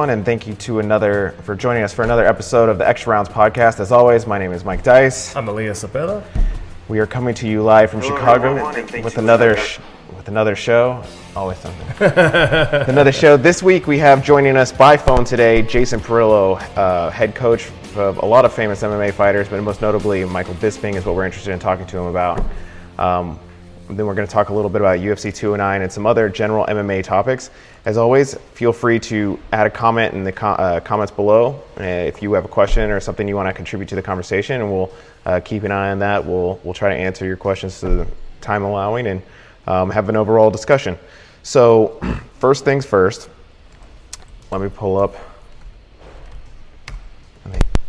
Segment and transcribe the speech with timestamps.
[0.00, 2.88] Hello, everyone, and thank you to another for joining us for another episode of the
[2.88, 3.80] Extra Rounds podcast.
[3.80, 5.36] As always, my name is Mike Dice.
[5.36, 6.24] I'm Elias Cepeda.
[6.88, 9.78] We are coming to you live from Hello, Chicago everyone, with another sh-
[10.16, 11.04] with another show.
[11.36, 11.86] Always something.
[12.88, 13.36] Another show.
[13.36, 18.16] This week we have joining us by phone today Jason Parillo, uh, head coach of
[18.22, 21.52] a lot of famous MMA fighters, but most notably Michael Bisping is what we're interested
[21.52, 22.42] in talking to him about.
[22.98, 23.38] Um,
[23.96, 26.64] then we're going to talk a little bit about UFC 209 and some other general
[26.66, 27.50] MMA topics.
[27.84, 32.22] As always, feel free to add a comment in the uh, comments below uh, if
[32.22, 34.92] you have a question or something you want to contribute to the conversation, and we'll
[35.26, 36.24] uh, keep an eye on that.
[36.24, 38.06] We'll we'll try to answer your questions to the
[38.40, 39.22] time allowing and
[39.66, 40.98] um, have an overall discussion.
[41.42, 41.98] So,
[42.38, 43.28] first things first.
[44.50, 45.14] Let me pull up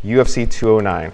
[0.03, 1.11] UFC 209.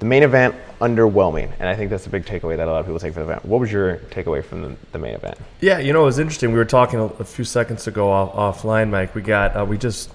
[0.00, 2.86] The main event underwhelming, and I think that's a big takeaway that a lot of
[2.86, 3.44] people take from the event.
[3.46, 5.38] What was your takeaway from the, the main event?
[5.60, 6.52] Yeah, you know, it was interesting.
[6.52, 9.14] We were talking a, a few seconds ago off, offline, Mike.
[9.14, 10.10] We got, uh, we just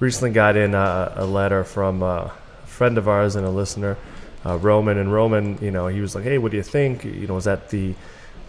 [0.00, 3.96] recently got in a, a letter from uh, a friend of ours and a listener,
[4.46, 4.98] uh, Roman.
[4.98, 7.04] And Roman, you know, he was like, "Hey, what do you think?
[7.04, 7.94] You know, is that the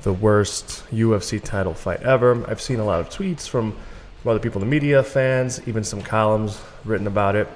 [0.03, 3.75] the worst UFC title fight ever?" I've seen a lot of tweets from,
[4.21, 7.47] from other people in the media, fans, even some columns written about it.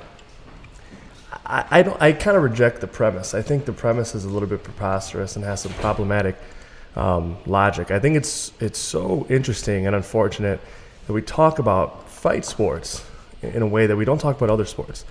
[1.47, 2.01] I, I don't.
[2.01, 3.33] I kind of reject the premise.
[3.33, 6.35] I think the premise is a little bit preposterous and has some problematic
[6.95, 7.89] um, logic.
[7.89, 10.59] I think it's it's so interesting and unfortunate
[11.07, 13.05] that we talk about fight sports
[13.41, 15.05] in a way that we don't talk about other sports.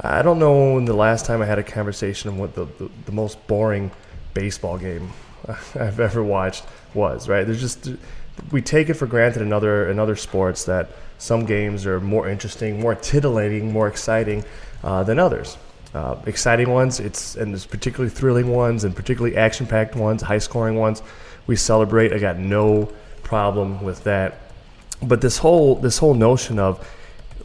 [0.00, 3.12] I don't know when the last time I had a conversation what the, the, the
[3.12, 3.90] most boring
[4.34, 5.12] baseball game
[5.48, 7.28] I've ever watched was.
[7.28, 7.44] Right?
[7.44, 7.90] There's just
[8.50, 12.28] we take it for granted in other in other sports that some games are more
[12.28, 14.44] interesting, more titillating, more exciting
[14.82, 15.56] uh, than others.
[15.96, 21.02] Uh, exciting ones, it's and there's particularly thrilling ones and particularly action-packed ones, high-scoring ones.
[21.46, 22.12] We celebrate.
[22.12, 22.92] I got no
[23.22, 24.38] problem with that.
[25.02, 26.86] But this whole this whole notion of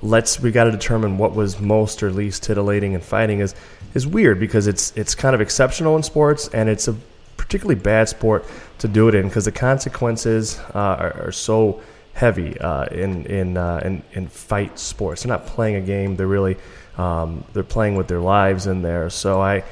[0.02, 3.56] let's we got to determine what was most or least titillating and fighting is
[3.94, 6.96] is weird because it's it's kind of exceptional in sports and it's a
[7.38, 8.46] particularly bad sport
[8.80, 11.82] to do it in because the consequences uh, are, are so
[12.14, 15.24] heavy uh, in in, uh, in in fight sports.
[15.24, 16.58] They're not playing a game; they're really
[16.98, 19.10] um, they're playing with their lives in there.
[19.10, 19.64] So I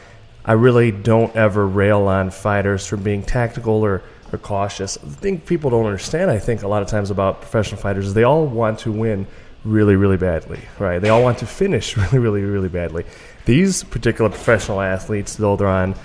[0.46, 4.96] I really don't ever rail on fighters for being tactical or or cautious.
[4.96, 8.14] The thing people don't understand, I think, a lot of times about professional fighters is
[8.14, 9.28] they all want to win
[9.64, 11.00] really, really badly, right?
[11.00, 13.06] They all want to finish really, really, really badly.
[13.46, 15.96] These particular professional athletes, though they're on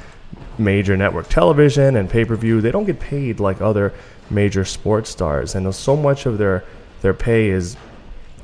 [0.59, 3.93] major network television and pay per view, they don't get paid like other
[4.31, 6.65] major sports stars, and so much of their
[7.03, 7.77] their pay is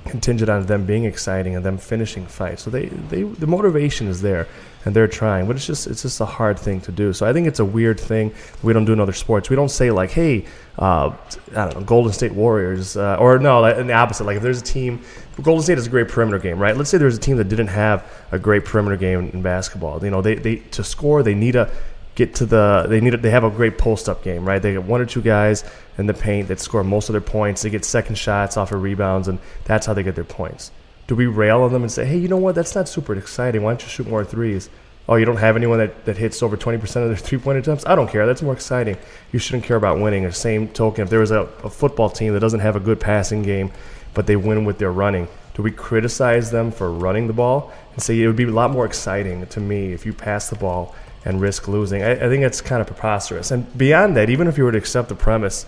[0.06, 2.62] contingent on them being exciting and them finishing fights.
[2.62, 4.46] So they, they the motivation is there
[4.84, 7.12] and they're trying, but it's just it's just a hard thing to do.
[7.12, 9.50] So I think it's a weird thing we don't do in other sports.
[9.50, 10.46] We don't say like, hey,
[10.78, 11.14] uh,
[11.50, 14.24] I don't know, Golden State Warriors, uh, or no, like, the opposite.
[14.24, 15.02] Like if there's a team,
[15.42, 16.76] Golden State is a great perimeter game, right?
[16.76, 20.02] Let's say there's a team that didn't have a great perimeter game in basketball.
[20.02, 21.70] You know, they, they to score they need a
[22.14, 24.60] get to the they need they have a great post up game, right?
[24.60, 25.64] They get one or two guys
[25.98, 27.62] in the paint that score most of their points.
[27.62, 30.70] They get second shots off of rebounds, and that's how they get their points.
[31.06, 32.54] Do we rail on them and say, hey, you know what?
[32.54, 33.62] That's not super exciting.
[33.62, 34.70] Why don't you shoot more threes?
[35.08, 37.84] Oh, you don't have anyone that, that hits over 20% of their three point attempts?
[37.86, 38.26] I don't care.
[38.26, 38.96] That's more exciting.
[39.32, 40.22] You shouldn't care about winning.
[40.22, 43.00] The same token, if there was a, a football team that doesn't have a good
[43.00, 43.72] passing game,
[44.14, 48.02] but they win with their running, do we criticize them for running the ball and
[48.02, 50.94] say it would be a lot more exciting to me if you pass the ball
[51.24, 52.02] and risk losing?
[52.02, 53.50] I, I think it's kind of preposterous.
[53.50, 55.66] And beyond that, even if you were to accept the premise,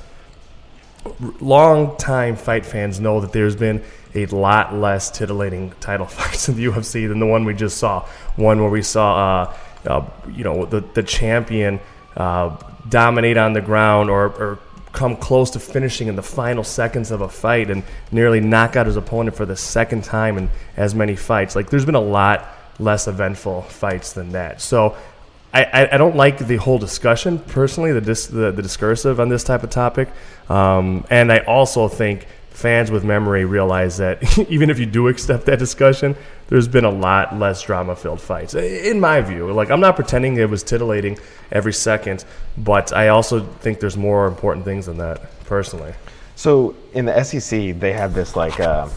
[1.41, 3.83] long time fight fans know that there's been
[4.15, 8.07] a lot less titillating title fights in the UFC than the one we just saw.
[8.37, 11.81] One where we saw, uh, uh, you know, the the champion
[12.17, 12.57] uh,
[12.89, 14.59] dominate on the ground or, or
[14.93, 18.87] come close to finishing in the final seconds of a fight and nearly knock out
[18.87, 21.57] his opponent for the second time in as many fights.
[21.57, 22.47] Like there's been a lot
[22.78, 24.60] less eventful fights than that.
[24.60, 24.97] So
[25.54, 29.45] I, I, don't like the whole discussion personally, the, dis, the the discursive on this
[29.45, 30.09] type of topic,
[30.49, 35.47] um, and I also think fans with memory realize that even if you do accept
[35.47, 36.16] that discussion,
[36.49, 39.53] there's been a lot less drama-filled fights, in my view.
[39.53, 41.19] Like I'm not pretending it was titillating
[41.51, 42.25] every second,
[42.57, 45.95] but I also think there's more important things than that, personally.
[46.37, 48.89] So in the SEC, they have this like uh,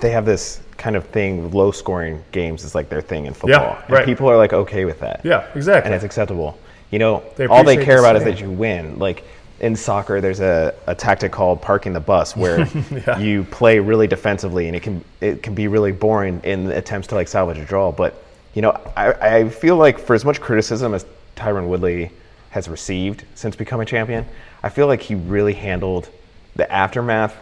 [0.00, 1.50] they have this kind of thing.
[1.50, 3.78] Low scoring games is like their thing in football.
[3.82, 4.04] And right.
[4.04, 5.20] people are like okay with that.
[5.24, 5.86] Yeah, exactly.
[5.86, 6.58] and it's acceptable.
[6.90, 8.98] You know, They all they care the about is that you win.
[8.98, 9.24] Like
[9.60, 12.66] in soccer, there's a, a tactic called parking the bus, where
[13.06, 13.18] Yeah.
[13.18, 17.14] you play really defensively, and it can it can be really boring in attempts to
[17.14, 17.90] like salvage a draw.
[17.92, 18.22] But
[18.54, 21.04] you know, I, I feel like for as much criticism as
[21.36, 22.10] Tyron Woodley
[22.50, 24.24] has received since becoming champion,
[24.62, 26.08] I feel like he really handled
[26.54, 27.34] the aftermath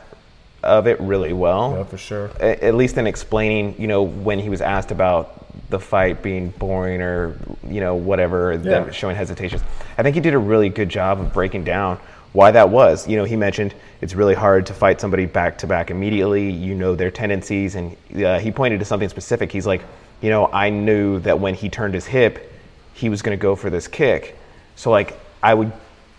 [0.64, 1.74] of it really well.
[1.76, 2.30] Yeah, for sure.
[2.40, 5.40] A- At least in explaining, you know, when he was asked about
[5.70, 7.36] the fight being boring or
[7.68, 8.90] you know whatever, them Yeah.
[8.92, 9.62] showing hesitations.
[9.96, 11.98] I think he did a really good job of breaking down
[12.32, 13.06] why that was.
[13.08, 16.50] You know, he mentioned it's really hard to fight somebody back to back immediately.
[16.50, 19.52] You know their tendencies, and uh, he pointed to something specific.
[19.52, 19.82] He's like,
[20.20, 22.52] you know, I knew that when he turned his hip,
[22.94, 24.36] he was going to go for this kick.
[24.76, 25.72] So like, I would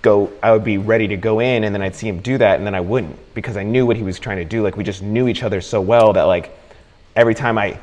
[0.06, 2.58] go, I would be ready to go in, and then I'd see him do that,
[2.60, 4.62] and then I wouldn't because I knew what he was trying to do.
[4.62, 6.56] Like we just knew each other so well that like
[7.16, 7.80] every time I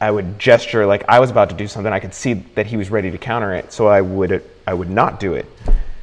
[0.00, 1.92] I would gesture like I was about to do something.
[1.92, 4.90] I could see that he was ready to counter it, so I would I would
[4.90, 5.46] not do it,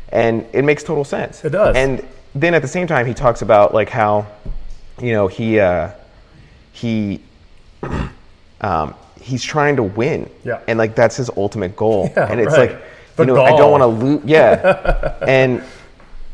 [0.09, 1.43] and it makes total sense.
[1.43, 1.75] It does.
[1.75, 4.25] And then at the same time, he talks about like how,
[5.01, 5.89] you know, he uh,
[6.73, 7.21] he
[8.61, 10.59] um, he's trying to win, Yeah.
[10.67, 12.11] and like that's his ultimate goal.
[12.15, 12.71] Yeah, and it's right.
[12.71, 12.81] like
[13.17, 14.21] you know I don't want to lose.
[14.25, 15.63] Yeah, and.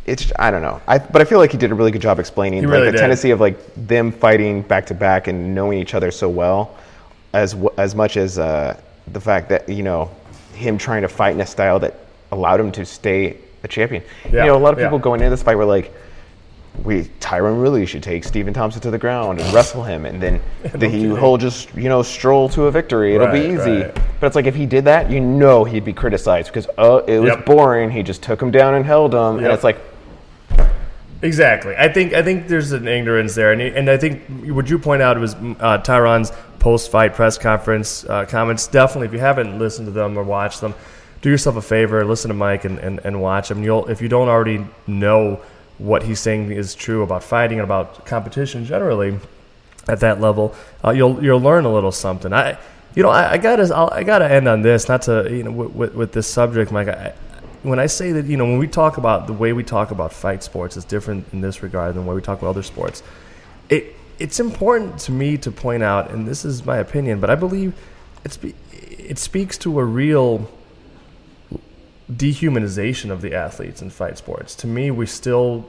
[0.05, 0.81] It's I don't know.
[0.87, 2.93] I but I feel like he did a really good job explaining like really the
[2.93, 2.97] did.
[2.97, 6.75] tendency of like them fighting back to back and knowing each other so well,
[7.33, 8.75] as as much as uh,
[9.11, 10.09] the fact that you know
[10.55, 11.93] him trying to fight in a style that
[12.31, 14.01] allowed him to stay a champion.
[14.25, 14.87] Yeah, You know, a lot of yeah.
[14.87, 15.93] people going into this fight were like,
[16.83, 20.41] "We Tyron really should take Stephen Thompson to the ground and wrestle him, and then
[20.73, 23.15] the, he will just you know stroll to a victory.
[23.15, 23.99] It'll be easy." right.
[24.19, 27.19] But it's like if he did that, you know he'd be criticized because oh, it
[27.19, 27.45] was Yep.
[27.45, 27.89] boring.
[27.91, 29.79] He just took him down and held him, and it's like.
[31.21, 31.75] Exactly.
[31.75, 35.01] I think I think there's an ignorance there, and and I think what you point
[35.01, 38.67] out was uh, Tyron's post-fight press conference uh, comments.
[38.67, 40.73] Definitely, if you haven't listened to them or watched them,
[41.21, 43.63] do yourself a favor, listen to Mike and, and, and watch him.
[43.63, 45.41] You'll if you don't already know
[45.79, 49.17] what he's saying is true about fighting and about competition generally
[49.87, 50.53] at that level,
[50.85, 52.31] uh, you'll you'll learn a little something.
[52.31, 52.57] I,
[52.95, 55.51] you know, I, I gotta I'll, I gotta end on this, not to you know
[55.51, 56.89] with this subject, Mike.
[56.89, 57.13] I,
[57.63, 60.13] when I say that, you know, when we talk about the way we talk about
[60.13, 63.03] fight sports is different in this regard than the way we talk about other sports.
[63.69, 67.35] It it's important to me to point out, and this is my opinion, but I
[67.35, 67.73] believe
[68.23, 68.37] it's
[68.71, 70.49] it speaks to a real
[72.11, 74.55] dehumanization of the athletes in fight sports.
[74.55, 75.65] To me, we still,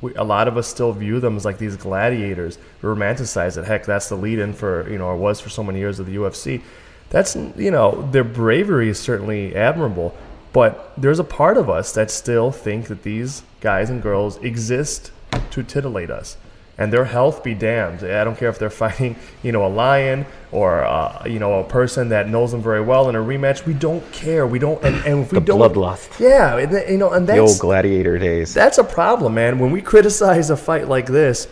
[0.00, 2.58] we, a lot of us still view them as like these gladiators.
[2.80, 3.64] We romanticize it.
[3.64, 6.16] Heck, that's the lead-in for you know, or was for so many years of the
[6.16, 6.62] UFC.
[7.10, 10.16] That's you know, their bravery is certainly admirable,
[10.52, 15.10] but there's a part of us that still think that these guys and girls exist
[15.50, 16.36] to titillate us
[16.76, 18.02] and their health be damned.
[18.02, 21.64] I don't care if they're fighting, you know, a lion or uh, you know a
[21.64, 23.66] person that knows them very well in a rematch.
[23.66, 24.46] We don't care.
[24.46, 26.18] We don't, and, and if we The don't, bloodlust.
[26.20, 28.54] Yeah, and, you know, and that's The old gladiator days.
[28.54, 29.58] that's a problem, man.
[29.58, 31.48] When we criticize a fight like this,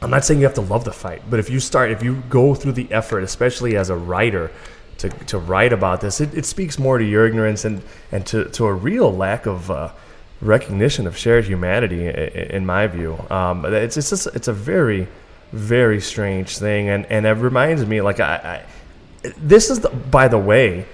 [0.00, 2.22] I'm not saying you have to love the fight, but if you start, if you
[2.28, 4.50] go through the effort, especially as a writer,
[4.98, 7.82] to, to write about this, it, it speaks more to your ignorance and,
[8.12, 9.90] and to, to a real lack of uh,
[10.40, 13.18] recognition of shared humanity, in my view.
[13.30, 15.08] Um, it's, it's, just, it's a very,
[15.52, 16.88] very strange thing.
[16.88, 18.64] And, and it reminds me, like, I,
[19.24, 20.86] I this is, the, by the way,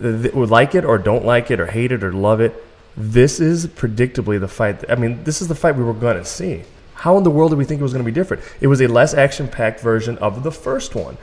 [0.00, 2.54] would like it or don't like it or hate it or love it,
[2.96, 4.84] this is predictably the fight.
[4.90, 6.62] I mean, this is the fight we were going to see.
[6.94, 8.42] How in the world did we think it was going to be different?
[8.60, 11.16] It was a less action-packed version of the first one.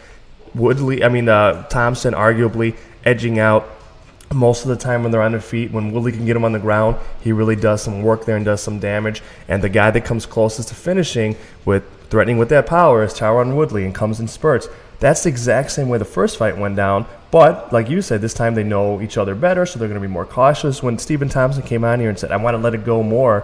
[0.54, 3.68] Woodley, I mean, uh, Thompson arguably edging out
[4.34, 5.72] most of the time when they're on their feet.
[5.72, 8.46] When Woodley can get him on the ground, he really does some work there and
[8.46, 9.22] does some damage.
[9.48, 13.56] And the guy that comes closest to finishing with threatening with that power is Tyron
[13.56, 14.68] Woodley and comes in spurts.
[15.00, 17.06] That's the exact same way the first fight went down.
[17.32, 20.08] But like you said, this time they know each other better, so they're going to
[20.08, 20.82] be more cautious.
[20.82, 23.44] When Stephen Thompson came on here and said, "I want to let it go more,"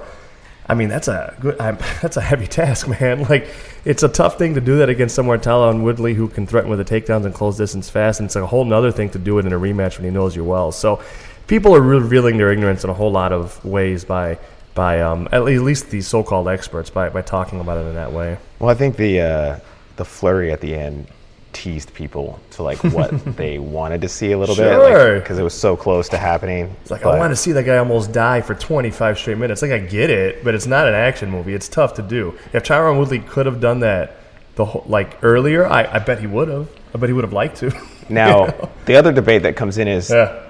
[0.72, 1.60] I mean, that's a good.
[1.60, 3.26] I'm, that's a heavy task, man.
[3.32, 3.50] Like,
[3.84, 6.70] it's a tough thing to do that against someone like Tyron Woodley who can threaten
[6.70, 9.38] with the takedowns and close distance fast, and it's a whole nother thing to do
[9.38, 10.72] it in a rematch when he knows you well.
[10.72, 11.02] So,
[11.48, 14.38] people are revealing their ignorance in a whole lot of ways by
[14.74, 18.38] by um, at least these so-called experts by by talking about it in that way.
[18.60, 19.60] Well, I think the uh,
[19.98, 21.08] the flurry at the end
[21.54, 24.64] teased people to like what they wanted to see a little bit.
[24.64, 25.16] Sure.
[25.16, 26.76] bit, because it was so close to happening.
[26.82, 29.62] It's like But- I want to see that guy almost die for 25 straight minutes.
[29.62, 31.54] Like I get it, but it's not an action movie.
[31.54, 32.34] It's tough to do.
[32.54, 34.18] If Tyron Woodley could have done that
[34.56, 36.70] the whole, like earlier, I, I bet he would have.
[36.94, 37.72] I bet he would have liked to.
[38.10, 38.48] Now,
[38.88, 40.42] the other debate that comes in is yeah.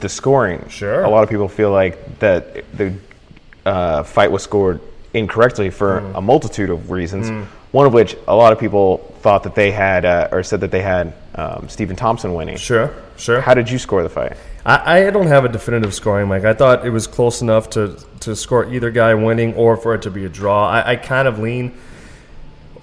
[0.00, 0.68] the scoring.
[0.68, 1.02] Sure.
[1.04, 2.94] A lot of people feel like that the
[3.64, 4.78] uh, fight was scored
[5.14, 6.18] incorrectly for Mm.
[6.18, 7.46] a multitude of reasons.
[7.72, 10.70] One of which a lot of people thought that they had, uh, or said that
[10.70, 12.56] they had um, Stephen Thompson winning.
[12.56, 12.94] Sure.
[13.16, 13.40] Sure.
[13.40, 14.36] How did you score the fight?
[14.64, 16.44] I, I don't have a definitive scoring, Mike.
[16.44, 20.02] I thought it was close enough to, to score either guy winning or for it
[20.02, 20.68] to be a draw.
[20.68, 21.74] I, I kind of lean,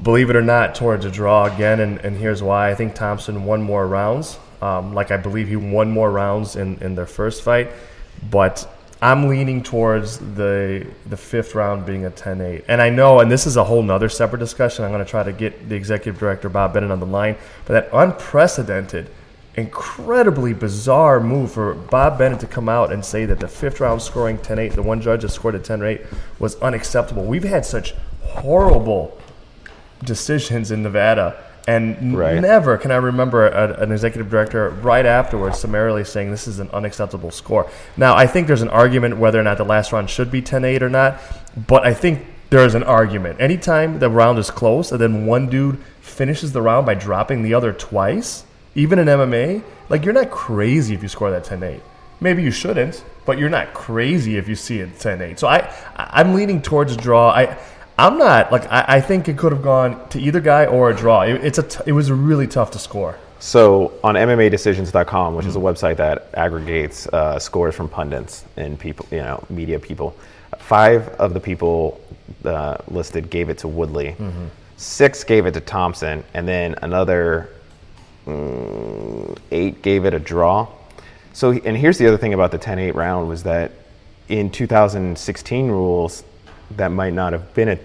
[0.01, 2.72] believe it or not, towards a draw again, and, and here's why.
[2.72, 4.38] I think Thompson won more rounds.
[4.62, 7.72] Um, like I believe he won more rounds in, in their first fight,
[8.29, 8.67] but
[9.01, 12.65] I'm leaning towards the the fifth round being a 10-8.
[12.68, 14.84] And I know, and this is a whole nother separate discussion.
[14.84, 17.74] I'm going to try to get the executive director Bob Bennett on the line, but
[17.74, 19.10] that unprecedented,
[19.56, 24.01] incredibly bizarre move for Bob Bennett to come out and say that the fifth round
[24.01, 26.06] scoring 10-8, the one judge that scored a 10-8,
[26.38, 27.24] was unacceptable.
[27.24, 29.18] We've had such horrible
[30.03, 31.41] decisions in Nevada.
[31.69, 32.41] And Right.
[32.41, 36.67] never can I remember a, an executive director right afterwards summarily saying this is an
[36.73, 37.69] unacceptable score.
[37.95, 40.65] Now, I think there's an argument whether or not the last round should be 10
[40.65, 41.19] 8 or not,
[41.67, 43.39] but I think there is an argument.
[43.39, 47.53] Anytime the round is close and then one dude finishes the round by dropping the
[47.53, 51.81] other twice, even in MMA, like you're not crazy if you score that 10 8.
[52.19, 55.38] Maybe you shouldn't, but you're not crazy if you see it 10 8.
[55.39, 55.57] So I,
[55.95, 57.29] I- I'm leaning towards a draw.
[57.29, 57.55] I,
[58.00, 60.96] I'm not like I, I think it could have gone to either guy or a
[60.96, 61.22] draw.
[61.24, 63.18] It, it's a t- it was really tough to score.
[63.39, 69.06] So on MMADecisions.com, which is a website that aggregates uh, scores from pundits and people,
[69.12, 70.15] you know, media people,
[70.60, 72.01] five of the people
[72.46, 74.15] uh, listed gave it to Woodley,
[74.77, 77.50] six gave it to Thompson, and then another
[78.25, 80.68] mm, eight gave it a draw.
[81.34, 83.72] So, and here's the other thing about the 10-8 round was that
[84.27, 86.24] in 2016 rules,
[86.72, 87.79] that might not have been a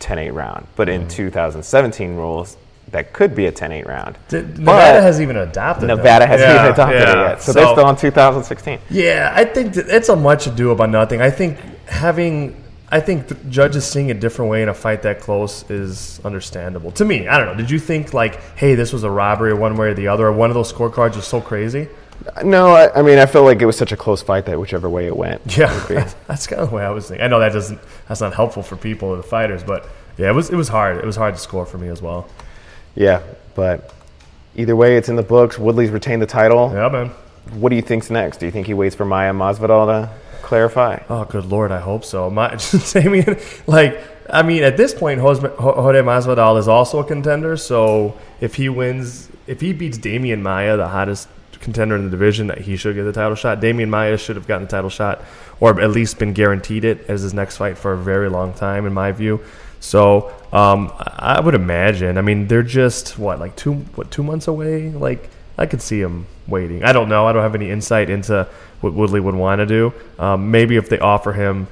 [0.00, 1.10] 10-8 round, but in mm.
[1.10, 2.56] 2017 rules,
[2.90, 4.18] that could be a 10-8 round.
[4.28, 5.88] D- Nevada hasn't even adopted.
[5.88, 5.96] that.
[5.96, 7.12] Nevada hasn't Yeah, even adopted yeah.
[7.12, 8.78] it yet, so, they're still on 2016.
[8.90, 11.20] Yeah, I think that it's a much ado about nothing.
[11.22, 15.20] I think having, I think the judges seeing a different way in a fight that
[15.20, 17.28] close is understandable to me.
[17.28, 17.54] I don't know.
[17.54, 20.32] Did you think like, hey, this was a robbery, one way or the other, or
[20.32, 21.88] one of those scorecards was so crazy?
[22.44, 24.88] No, I, I mean I felt like it was such a close fight that whichever
[24.88, 25.72] way it went, Yeah,
[26.26, 27.24] that's kind of the way I was thinking.
[27.24, 30.34] I know that doesn't, that's not helpful for people or the fighters, but yeah, it
[30.34, 30.98] was it was hard.
[30.98, 32.28] It was hard to score for me as well.
[32.94, 33.22] yeah.
[33.54, 33.92] But
[34.54, 35.58] either way, it's in the books.
[35.58, 36.70] Woodley's retained the title.
[36.72, 37.10] Yeah, man.
[37.54, 38.38] What do you think's next?
[38.38, 40.10] Do you think he waits for Maia Masvidal to
[40.42, 41.02] clarify?
[41.08, 42.30] Oh, good lord, I hope so.
[42.30, 42.56] My,
[42.94, 43.36] mean,
[43.66, 44.00] like,
[44.32, 47.56] I mean, at this point, Jose Jorge Masvidal is also a contender.
[47.56, 51.28] So if he wins, if he beats Demian Maia, the hottest
[51.60, 53.60] contender in the division, that he should get the title shot.
[53.60, 55.22] Demian Maia should have gotten the title shot,
[55.60, 58.86] or at least been guaranteed it as his next fight for a very long time,
[58.86, 59.40] in my view.
[59.80, 62.18] So um, I I would imagine.
[62.18, 64.90] I mean, they're just what, like two, what, two months away?
[64.90, 66.84] Like, I could see him waiting.
[66.84, 67.26] I don't know.
[67.26, 68.48] I don't have any insight into
[68.80, 69.92] what Woodley would want to do.
[70.18, 71.68] Um, maybe if they offer him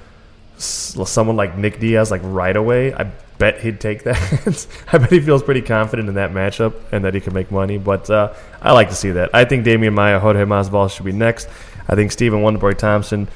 [0.59, 4.67] someone like Nick Diaz like right away, I bet he'd take that.
[4.93, 7.79] I bet he feels pretty confident in that matchup and that he can make money.
[7.79, 9.31] But uh, I like to see that.
[9.35, 11.49] I think Demian Maia, Jorge Masvidal should be next.
[11.89, 13.29] I think Stephen Wonderboy Thompson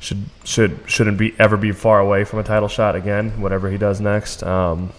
[0.00, 3.76] should should shouldn't be ever be far away from a title shot again, whatever he
[3.76, 4.42] does next.
[4.42, 4.92] Um,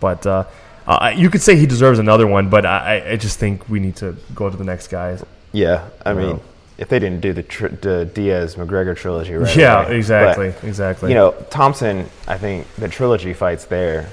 [0.00, 0.44] but uh,
[0.86, 3.96] uh, you could say he deserves another one, but I, I just think we need
[3.96, 5.24] to go to the next guys.
[5.52, 6.40] Yeah, I mean.
[6.80, 9.54] If they didn't do the, tr- the Diaz McGregor trilogy, right?
[9.54, 9.96] Yeah, away.
[9.98, 11.10] exactly, But, exactly.
[11.10, 12.06] You know, Thompson.
[12.26, 14.08] I think the trilogy fights there,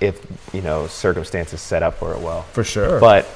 [0.00, 2.42] if you know circumstances set up for it well.
[2.52, 2.98] for sure.
[3.00, 3.26] But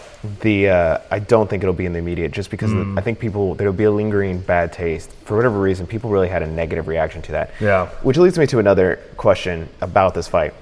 [0.41, 2.95] the uh, I don't think it'll be in the immediate, just because Mm.
[2.95, 5.87] the, I think people there'll be a lingering bad taste for whatever reason.
[5.87, 7.51] People really had a negative reaction to that.
[7.61, 7.87] Yeah.
[8.03, 10.55] Which leads me to another question about this fight.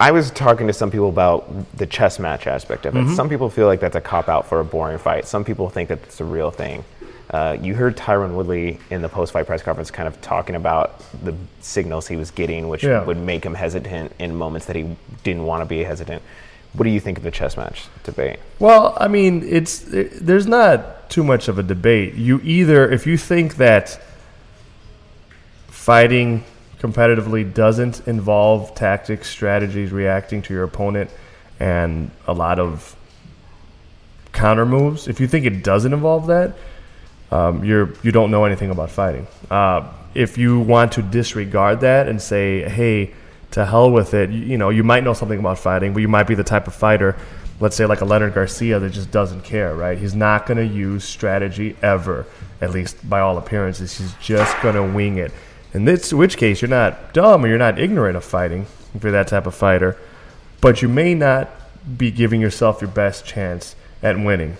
[0.00, 1.46] I was talking to some people about
[1.76, 3.00] the chess match aspect of it.
[3.04, 3.14] Mm-hmm.
[3.14, 5.26] Some people feel like that's a cop out for a boring fight.
[5.28, 6.84] Some people think that it's a real thing.
[7.30, 10.98] Uh, you heard Tyron Woodley in the post fight press conference kind of talking about
[11.24, 13.04] the signals he was getting, which Yeah.
[13.04, 16.22] would make him hesitant in moments that he didn't want to be hesitant.
[16.72, 18.38] What do you think of the chess match debate?
[18.58, 22.14] Well, I mean, it's it, there's not too much of a debate.
[22.14, 24.00] You either if you think that
[25.68, 26.44] fighting
[26.80, 31.10] competitively doesn't involve tactics, strategies, reacting to your opponent,
[31.60, 32.96] and a lot of
[34.32, 35.06] counter moves.
[35.06, 36.54] If you think it doesn't involve that,
[37.30, 39.26] um, you're you don't know anything about fighting.
[39.50, 43.12] Uh, if you want to disregard that and say, "Hey,
[43.52, 46.08] to hell with it," you, you know, you might know something about fighting, but you
[46.08, 47.16] might be the type of fighter,
[47.60, 49.74] let's say like a Leonard Garcia, that just doesn't care.
[49.74, 49.96] Right?
[49.96, 52.26] He's not going to use strategy ever,
[52.60, 53.96] at least by all appearances.
[53.96, 55.32] He's just going to wing it.
[55.72, 59.12] In this which case, you're not dumb or you're not ignorant of fighting if you're
[59.12, 59.96] that type of fighter,
[60.60, 61.48] but you may not
[61.96, 64.56] be giving yourself your best chance at winning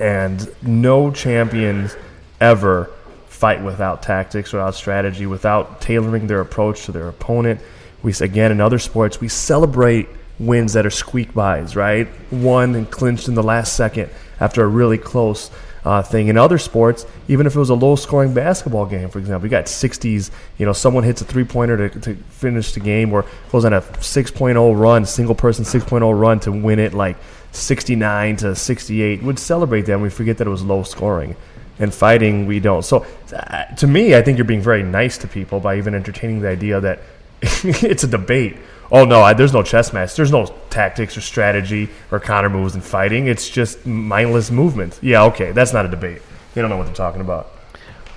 [0.00, 1.96] and no champions
[2.40, 2.90] ever
[3.28, 7.60] fight without tactics, without strategy, without tailoring their approach to their opponent.
[8.02, 10.08] We again in other sports we celebrate
[10.38, 12.08] wins that are squeak bys, right?
[12.30, 14.10] Won and clinched in the last second
[14.40, 15.50] after a really close
[15.84, 16.28] uh, thing.
[16.28, 19.66] In other sports, even if it was a low-scoring basketball game, for example, you got
[19.66, 20.30] 60s.
[20.58, 23.80] You know, someone hits a three-pointer to, to finish the game, or goes on a
[23.80, 27.16] 6.0 run, single-person 6.0 run to win it, like
[27.52, 29.22] 69 to 68.
[29.22, 29.94] Would celebrate that.
[29.94, 31.36] and We forget that it was low scoring.
[31.78, 32.84] And fighting, we don't.
[32.84, 36.40] So, uh, to me, I think you're being very nice to people by even entertaining
[36.40, 37.00] the idea that
[37.42, 38.56] it's a debate.
[38.92, 40.14] Oh no, I, there's no chess match.
[40.14, 43.26] There's no tactics or strategy or counter moves in fighting.
[43.26, 44.98] It's just mindless movement.
[45.02, 46.22] Yeah, okay, that's not a debate.
[46.54, 47.50] They don't know what they're talking about.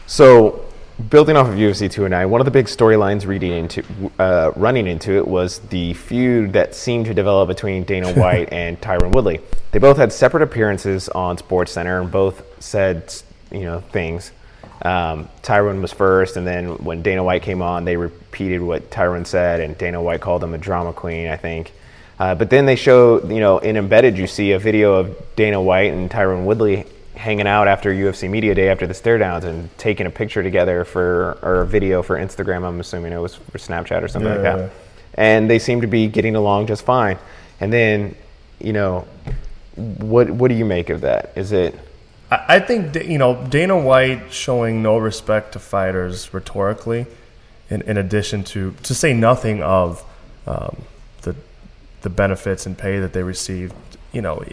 [0.06, 0.66] So,
[1.10, 3.84] building off of UFC 209, one of the big storylines reading into,
[4.20, 8.80] uh, running into it was the feud that seemed to develop between Dana White and
[8.80, 9.42] Tyron Woodley.
[9.72, 13.14] They both had separate appearances on Sports Center and both said,
[13.52, 14.32] you know, things.
[14.82, 19.26] Um, Tyron was first, and then when Dana White came on, they repeated what Tyron
[19.26, 21.74] said, and Dana White called him a drama queen, I think.
[22.20, 25.62] Uh, but then they show, you know, in embedded, you see a video of Dana
[25.62, 29.76] White and Tyron Woodley hanging out after UFC Media Day after the stare downs and
[29.78, 32.64] taking a picture together for or a video for Instagram.
[32.64, 34.72] I'm assuming it was for Snapchat or something yeah, like that.
[35.16, 37.18] And they seem to be getting along just fine.
[37.60, 38.16] And then,
[38.60, 39.08] you know,
[39.76, 41.34] what what do you make of that?
[41.36, 41.78] Is it?
[42.30, 47.06] I think you know Dana White showing no respect to fighters rhetorically,
[47.70, 50.04] in, in addition to to say nothing of
[50.46, 50.84] um,
[51.22, 51.36] the
[52.02, 53.74] the benefits and pay that they received.
[54.12, 54.44] You know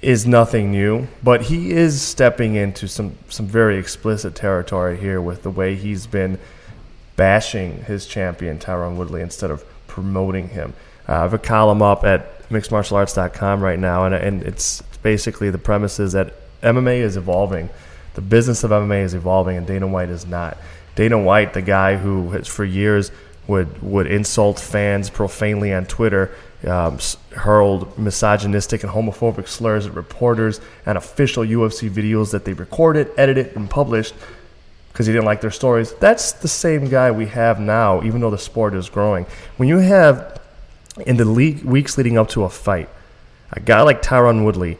[0.00, 5.42] is nothing new, but he is stepping into some some very explicit territory here with
[5.42, 6.38] the way he's been
[7.16, 10.72] bashing his champion Tyron Woodley instead of promoting him.
[11.08, 15.58] Uh, I have a column up at mixedmartialarts.com right now, and and it's basically the
[15.58, 17.70] premise is that MMA is evolving,
[18.14, 20.56] the business of MMA is evolving, and Dana White is not.
[20.96, 23.12] Dana White, the guy who has for years
[23.46, 26.34] would would insult fans profanely on Twitter
[26.66, 26.98] um,
[27.32, 33.54] hurled misogynistic and homophobic slurs at reporters and official UFC videos that they recorded, edited,
[33.54, 34.14] and published
[34.92, 35.92] because he didn't like their stories.
[35.94, 39.26] That's the same guy we have now, even though the sport is growing.
[39.56, 40.40] When you have,
[41.06, 42.88] in the weeks leading up to a fight,
[43.52, 44.78] a guy like Tyron Woodley,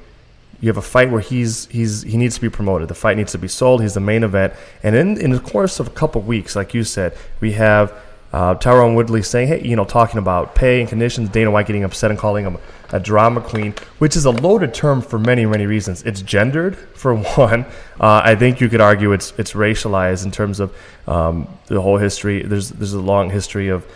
[0.61, 2.89] you have a fight where he's he's he needs to be promoted.
[2.89, 3.83] The fight needs to be sold.
[3.83, 6.85] He's the main event, and in in the course of a couple weeks, like you
[6.85, 7.93] said, we have
[8.33, 11.85] uh, Tyron Woodley saying, hey, you know, talking about pay and conditions, Dana White getting
[11.85, 12.59] upset and calling him
[12.91, 16.03] a drama queen, which is a loaded term for many, many reasons.
[16.03, 17.65] It's gendered, for one.
[18.01, 21.99] Uh, I think you could argue it's it's racialized in terms of um, the whole
[21.99, 22.43] history.
[22.43, 23.87] There's there's a long history of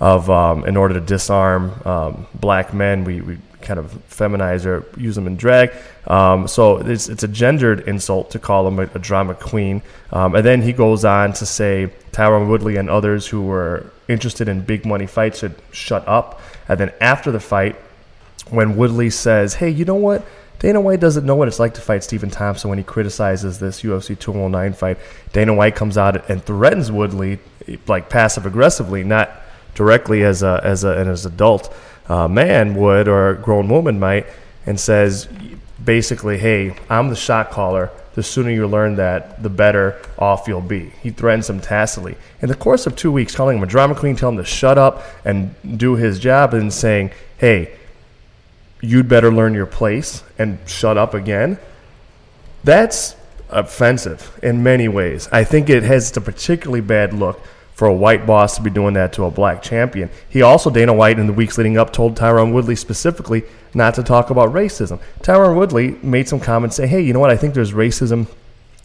[0.00, 4.84] of um, in order to disarm um, black men, we, we kind of feminize or
[4.98, 5.72] use them in drag.
[6.06, 9.82] Um, so it's, it's a gendered insult to call him a, a drama queen.
[10.12, 14.48] Um, and then he goes on to say Tyron Woodley and others who were interested
[14.48, 16.40] in big money fights should shut up.
[16.68, 17.76] And then after the fight,
[18.50, 20.24] when Woodley says, hey, you know what?
[20.60, 23.82] Dana White doesn't know what it's like to fight Stephen Thompson when he criticizes this
[23.82, 24.98] UFC 209 fight.
[25.32, 27.38] Dana White comes out and threatens Woodley,
[27.86, 29.30] like passive aggressively, not
[29.74, 31.74] directly as a as a as an adult
[32.08, 34.26] uh, man would or a grown woman might,
[34.66, 35.28] and says
[35.84, 37.90] basically, "Hey, I'm the shot caller.
[38.14, 42.16] The sooner you learn that, the better off you'll be." He threatens him tacitly.
[42.42, 44.78] In the course of two weeks, calling him a drama queen, telling him to shut
[44.78, 47.70] up and do his job, and saying, "Hey."
[48.82, 51.58] You'd better learn your place and shut up again.
[52.64, 53.14] That's
[53.50, 55.28] offensive in many ways.
[55.30, 57.40] I think it has a particularly bad look
[57.80, 60.10] for a white boss to be doing that to a black champion.
[60.28, 64.02] He also, Dana White, in the weeks leading up, told Tyron Woodley specifically not to
[64.02, 65.00] talk about racism.
[65.22, 68.26] Tyron Woodley made some comments saying, hey, you know what, I think there's racism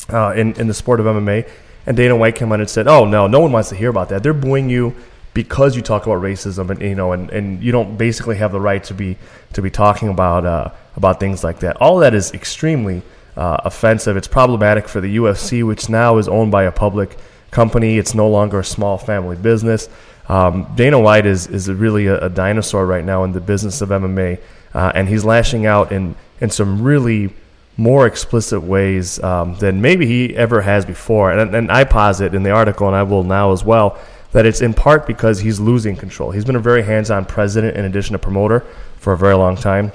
[0.07, 1.45] uh, in, in the sport of MMA.
[1.85, 4.07] And Dana White came on and said, oh, no, no one wants to hear about
[4.07, 4.23] that.
[4.23, 4.95] They're booing you
[5.33, 8.61] because you talk about racism and you know and, and you don't basically have the
[8.61, 9.17] right to be
[9.51, 11.75] to be talking about uh, about things like that.
[11.81, 13.01] All that is extremely
[13.35, 14.15] uh, offensive.
[14.15, 17.17] It's problematic for the UFC, which now is owned by a public
[17.55, 17.97] company.
[17.97, 19.87] It's no longer a small family business.
[20.27, 23.89] Um, Dana White is is really a, a, dinosaur right now in the business of
[23.89, 24.39] MMA,
[24.73, 27.33] uh, and he's lashing out in in some really
[27.77, 31.31] more explicit ways um, than maybe he ever has before.
[31.31, 33.97] And, and I posit in the article, and I will now as well,
[34.31, 36.31] that it's in part because he's losing control.
[36.31, 38.61] He's been a very hands-on president in addition to promoter
[38.97, 39.91] for a very long time.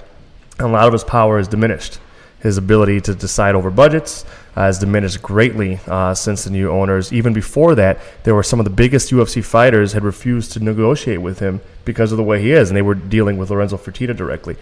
[0.59, 1.99] And a lot of his power is diminished
[2.41, 4.25] his ability to decide over budgets
[4.57, 7.13] uh, has diminished greatly uh, since the new owners.
[7.13, 11.21] Even before that, there were some of the biggest UFC fighters had refused to negotiate
[11.21, 14.17] with him because of the way he is, and they were dealing with Lorenzo Fertitta
[14.17, 14.57] directly.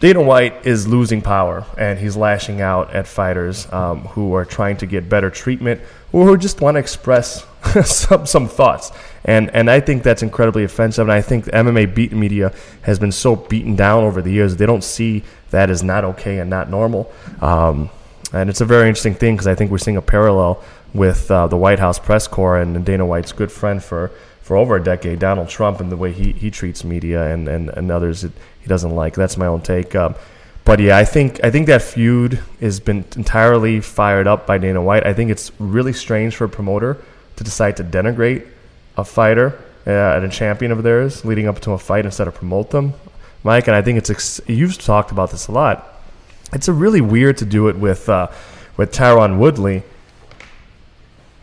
[0.00, 4.76] Dana White is losing power, and he's lashing out at fighters um, who are trying
[4.78, 5.80] to get better treatment
[6.12, 7.46] or who just want to express
[7.84, 8.92] some, some thoughts.
[9.24, 11.08] And, and I think that's incredibly offensive.
[11.08, 14.66] And I think MMA beat media has been so beaten down over the years, they
[14.66, 17.10] don't see that as not okay and not normal.
[17.40, 17.90] Um,
[18.32, 21.46] and it's a very interesting thing because I think we're seeing a parallel with uh,
[21.46, 24.10] the White House press corps and Dana White's good friend for,
[24.42, 27.70] for over a decade, Donald Trump, and the way he, he treats media and, and,
[27.70, 29.14] and others that he doesn't like.
[29.14, 29.94] That's my own take.
[29.94, 30.14] Um,
[30.64, 34.80] but yeah, I think I think that feud has been entirely fired up by Dana
[34.82, 35.06] White.
[35.06, 36.96] I think it's really strange for a promoter
[37.36, 38.46] to decide to denigrate
[38.96, 42.34] a fighter uh, and a champion of theirs leading up to a fight instead of
[42.34, 42.94] promote them,
[43.42, 43.66] Mike.
[43.66, 46.02] And I think it's ex- you've talked about this a lot.
[46.52, 48.28] It's a really weird to do it with uh,
[48.76, 49.82] with Tyron Woodley,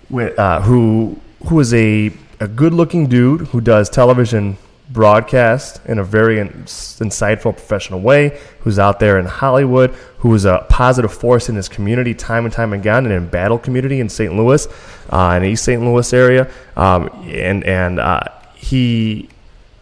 [0.10, 4.58] with, uh, who who is a a good looking dude who does television
[4.92, 10.66] broadcast in a very insightful professional way, who's out there in Hollywood, who is a
[10.70, 14.36] positive force in his community time and time again, and in battle community in St.
[14.36, 14.68] Louis,
[15.10, 15.82] uh, in East St.
[15.82, 18.22] Louis area, um, and and uh,
[18.56, 19.30] he.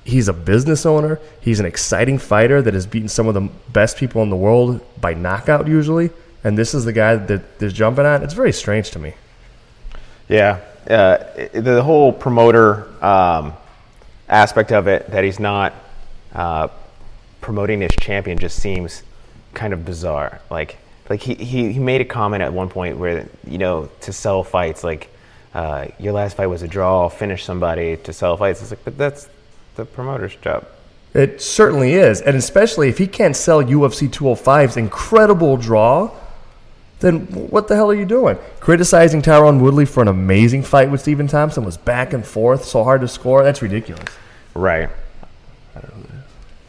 [0.05, 1.19] He's a business owner.
[1.39, 4.81] He's an exciting fighter that has beaten some of the best people in the world
[4.99, 6.09] by knockout, usually.
[6.43, 8.23] And this is the guy that is jumping on.
[8.23, 9.13] It's very strange to me.
[10.27, 11.17] Yeah, uh,
[11.53, 13.53] the whole promoter um,
[14.29, 15.73] aspect of it that he's not
[16.33, 16.67] uh,
[17.41, 19.03] promoting his champion just seems
[19.53, 20.39] kind of bizarre.
[20.49, 20.77] Like,
[21.09, 24.43] like he, he, he made a comment at one point where, you know, to sell
[24.43, 25.09] fights, like,
[25.53, 28.61] uh, your last fight was a draw, finish somebody to sell fights.
[28.61, 29.27] It's like, but that's
[29.75, 30.67] the promoter's job.
[31.13, 32.21] It certainly is.
[32.21, 36.11] And especially if he can't sell UFC 205's incredible draw
[36.99, 38.37] then what the hell are you doing?
[38.59, 42.83] Criticizing Tyron Woodley for an amazing fight with Stephen Thompson was back and forth, so
[42.83, 43.43] hard to score.
[43.43, 44.13] That's ridiculous.
[44.53, 44.89] Right.
[45.75, 46.09] I don't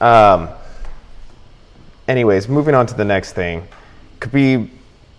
[0.01, 0.07] know.
[0.07, 0.49] Um.
[2.07, 3.67] Anyways, moving on to the next thing.
[4.19, 4.69] Khabib,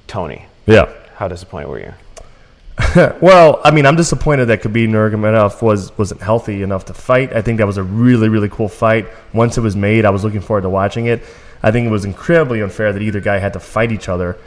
[0.07, 0.45] Tony.
[0.65, 0.91] Yeah.
[1.15, 1.93] How disappointed were you?
[3.21, 7.33] well, I mean, I'm disappointed that Khabib Nurmagomedov was wasn't healthy enough to fight.
[7.33, 9.07] I think that was a really really cool fight.
[9.33, 11.23] Once it was made, I was looking forward to watching it.
[11.63, 14.37] I think it was incredibly unfair that either guy had to fight each other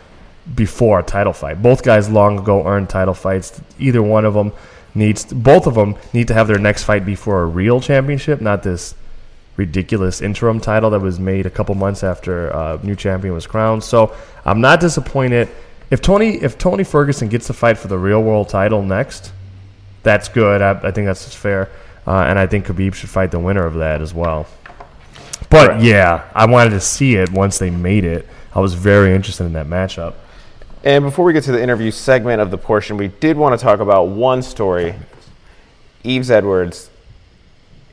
[0.55, 1.63] before a title fight.
[1.63, 3.61] Both guys long ago earned title fights.
[3.79, 4.53] Either one of them
[4.95, 8.41] needs to, both of them need to have their next fight before a real championship,
[8.41, 8.95] not this
[9.57, 13.83] ridiculous interim title that was made a couple months after uh, new champion was crowned.
[13.83, 15.49] So I'm not disappointed
[15.91, 19.33] if Tony if Tony Ferguson gets to fight for the real world title next.
[20.03, 20.61] That's good.
[20.61, 21.71] I, I think that's fair,
[22.07, 24.47] uh, and I think Khabib should fight the winner of that as well.
[25.49, 25.83] But right.
[25.83, 28.29] yeah, I wanted to see it once they made it.
[28.55, 30.15] I was very interested in that matchup.
[30.85, 33.63] And before we get to the interview segment of the portion, we did want to
[33.63, 34.95] talk about one story
[36.05, 36.91] Yves Edwards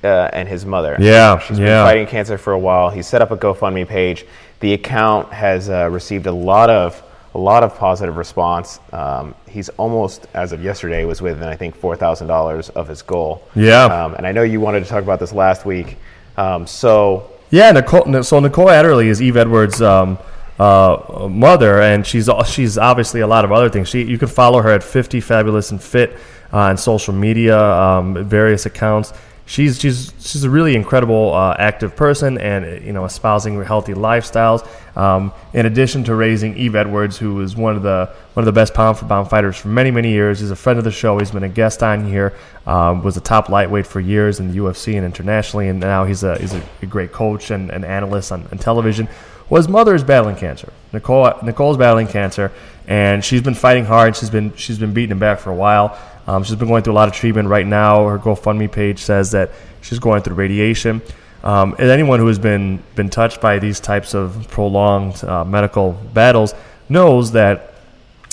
[0.04, 0.98] uh, and his mother.
[1.00, 1.40] Yeah.
[1.40, 2.90] She's been fighting cancer for a while.
[2.90, 4.26] He set up a GoFundMe page.
[4.60, 7.02] The account has uh, received a lot of
[7.34, 8.82] a lot of positive response.
[8.92, 13.02] Um, he's almost, as of yesterday, was within I think four thousand dollars of his
[13.02, 13.48] goal.
[13.56, 13.86] Yeah.
[13.86, 15.96] Um, and I know you wanted to talk about this last week.
[16.36, 18.22] Um, so yeah, Nicole.
[18.24, 20.18] So Nicole Adderley is Yves Edwards' um,
[20.62, 23.90] uh, mother, and she's she's obviously a lot of other things.
[23.90, 26.12] She you can follow her at 50 Fabulous and Fit
[26.54, 29.12] uh, on social media, um, various accounts.
[29.48, 34.68] She's she's she's a really incredible uh, active person, and you know espousing healthy lifestyles.
[34.96, 38.52] Um, in addition to raising Yves Edwards, who is one of the one of the
[38.52, 40.42] best pound for pound fighters for many many years.
[40.42, 41.18] He's a friend of the show.
[41.18, 42.34] He's been a guest on here.
[42.68, 46.24] Um, was a top lightweight for years in the UFC and internationally, and now he's
[46.24, 49.10] a he's a, great coach and an analyst on, on television
[49.52, 50.72] well, his mother is battling cancer.
[50.94, 52.54] Nicole Nicole's battling cancer,
[52.88, 54.16] and she's been fighting hard.
[54.16, 56.00] She's been she's been beating him back for a while.
[56.26, 58.08] Um, she's been going through a lot of treatment right now.
[58.08, 61.02] Her GoFundMe page says that she's going through radiation.
[61.44, 65.92] Um, and anyone who has been been touched by these types of prolonged uh, medical
[66.14, 66.56] battles
[66.88, 67.74] knows that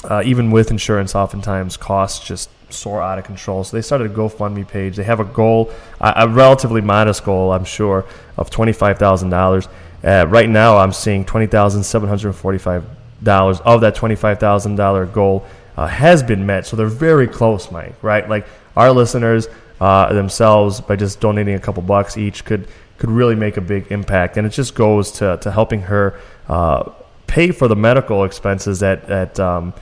[0.05, 3.65] uh, even with insurance, oftentimes costs just soar out of control.
[3.65, 4.95] So they started a GoFundMe page.
[4.95, 8.05] They have a goal, a, a relatively modest goal, I'm sure,
[8.37, 9.67] of twenty five thousand dollars
[10.05, 12.85] uh, right now, I'm seeing twenty thousand seven hundred forty-five
[13.23, 15.45] dollars of that twenty-five thousand dollar goal
[15.77, 16.67] uh, has been met.
[16.67, 17.95] So they're very close, Mike.
[18.03, 18.29] Right?
[18.29, 19.49] Like our listeners
[19.81, 23.91] uh, themselves, by just donating a couple bucks each, could could really make a big
[23.91, 24.37] impact.
[24.37, 26.91] And it just goes to to helping her uh,
[27.27, 29.73] pay for the medical expenses that that um,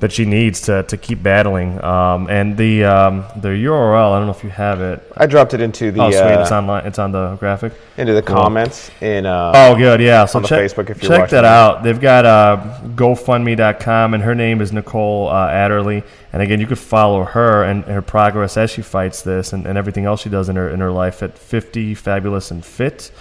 [0.00, 1.82] that she needs to, to keep battling.
[1.84, 5.00] Um, and the um, the URL, I don't know if you have it.
[5.16, 6.02] I dropped it into the.
[6.02, 6.20] Oh, sweet!
[6.20, 6.86] Uh, it's online.
[6.86, 7.74] It's on the graphic.
[7.96, 8.36] Into the cool.
[8.36, 9.26] comments in.
[9.26, 10.00] Uh, oh, good.
[10.00, 10.24] Yeah.
[10.24, 11.82] So on check, Facebook if you're check watching that out.
[11.82, 16.02] They've got uh, GoFundMe.com, and her name is Nicole uh, Adderley.
[16.32, 19.76] And again, you could follow her and her progress as she fights this, and, and
[19.76, 23.12] everything else she does in her in her life at 50 Fabulous and Fit.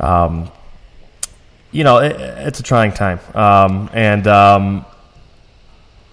[0.00, 0.50] Um,
[1.72, 4.84] you know, it, it's a trying time, um, and um,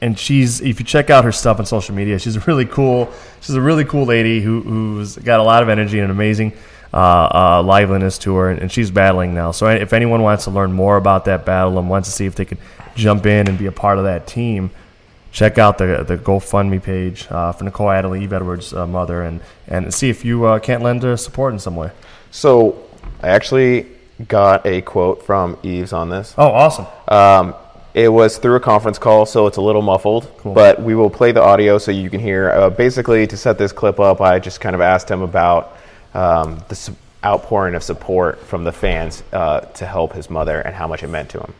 [0.01, 3.11] and she's if you check out her stuff on social media, she's a really cool.
[3.41, 6.53] She's a really cool lady who, who's got a lot of energy and an amazing
[6.93, 9.51] uh, uh, liveliness to her, and, and, she's battling now.
[9.51, 12.33] So if anyone wants to learn more about that battle and wants to see if
[12.33, 12.57] they can
[12.95, 14.71] jump in and be a part of that team,
[15.31, 19.41] check out the the GoFundMe page uh, for Nicole Adderley, Yves Edwards' uh, mother, and
[19.67, 21.91] and see if you uh, can't lend her support in some way.
[22.31, 22.83] So
[23.21, 23.85] I actually
[24.27, 26.33] got a quote from Yves on this.
[26.37, 26.87] Oh, awesome.
[27.07, 27.55] Um,
[27.93, 30.53] it was through a conference call, so it's a little muffled, Cool.
[30.53, 32.49] but we will play the audio so you can hear.
[32.51, 35.75] Uh, basically, to set this clip up, I just kind of asked him about
[36.13, 36.91] um, the s-
[37.25, 41.07] outpouring of support from the fans uh, to help his mother and how much it
[41.07, 41.53] meant to him.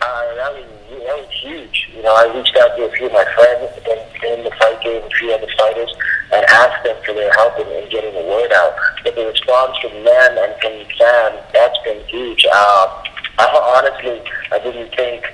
[0.00, 1.88] Uh, that was that was huge.
[1.96, 4.80] You know, I reached out to a few of my friends in, in the fight
[4.82, 5.94] game, a few other fighters,
[6.32, 8.74] and asked them for their help in, in getting the word out.
[9.04, 12.44] But the response from them and from the fans, that's been huge.
[12.46, 12.88] Um,
[13.38, 15.24] I honestly, I didn't think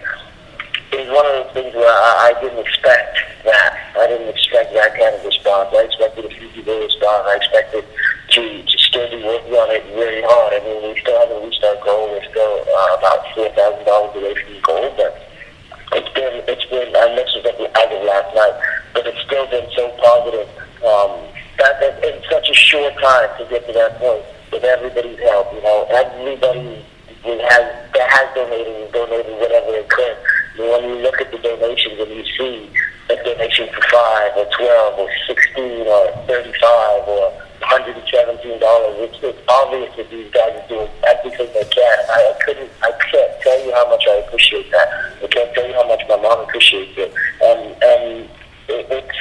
[0.93, 3.77] it was one of those things where I, I didn't expect that.
[3.99, 5.69] I didn't expect that kind of response.
[5.75, 7.29] I expected a few people to respond.
[7.29, 10.55] I expected to, to still be working on it very hard.
[10.55, 12.15] I mean, we still haven't reached our goal.
[12.15, 15.13] We're still uh, about four thousand dollars away from the goal, but
[15.99, 18.57] it's been it's been I mentioned it as of last night,
[18.95, 20.49] but it's still been so positive.
[20.87, 25.19] Um, that, that in such a short time to get to that point with everybody's
[25.19, 26.87] help, you know, everybody
[27.29, 30.17] who has that has donated and donated whatever they could.
[30.59, 32.73] And when you look at the donations and you see
[33.11, 38.97] a donation for five or twelve or sixteen or thirty-five or hundred and seventeen dollars,
[39.13, 41.97] it's, it's obvious that these guys are doing everything they can.
[42.09, 44.89] I, I couldn't, I can't tell you how much I appreciate that.
[45.23, 47.13] I can't tell you how much my mom appreciates it,
[47.45, 48.29] and and
[48.69, 49.19] it, it's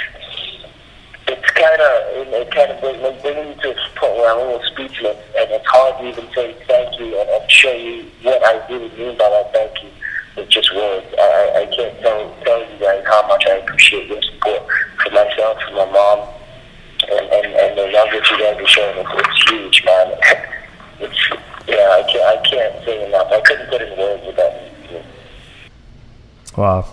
[1.27, 1.93] it's kind of
[2.33, 5.17] it kind of brings, it brings me to a point where I'm a little speechless,
[5.37, 8.89] and it's hard to even say thank you and, and show you what I really
[8.97, 9.89] mean by that thank you.
[10.37, 14.07] With just words, I, I- I can't tell tell you guys how much I appreciate
[14.07, 14.61] your support
[15.03, 16.29] for myself, for my mom,
[17.09, 18.97] and and, and the love that you guys are showing.
[18.99, 20.13] It's, it's huge, man.
[20.99, 21.29] It's
[21.67, 23.27] yeah, I can't I can't say enough.
[23.31, 24.87] I couldn't put in words what that means.
[24.89, 25.01] to me.
[26.55, 26.85] Wow.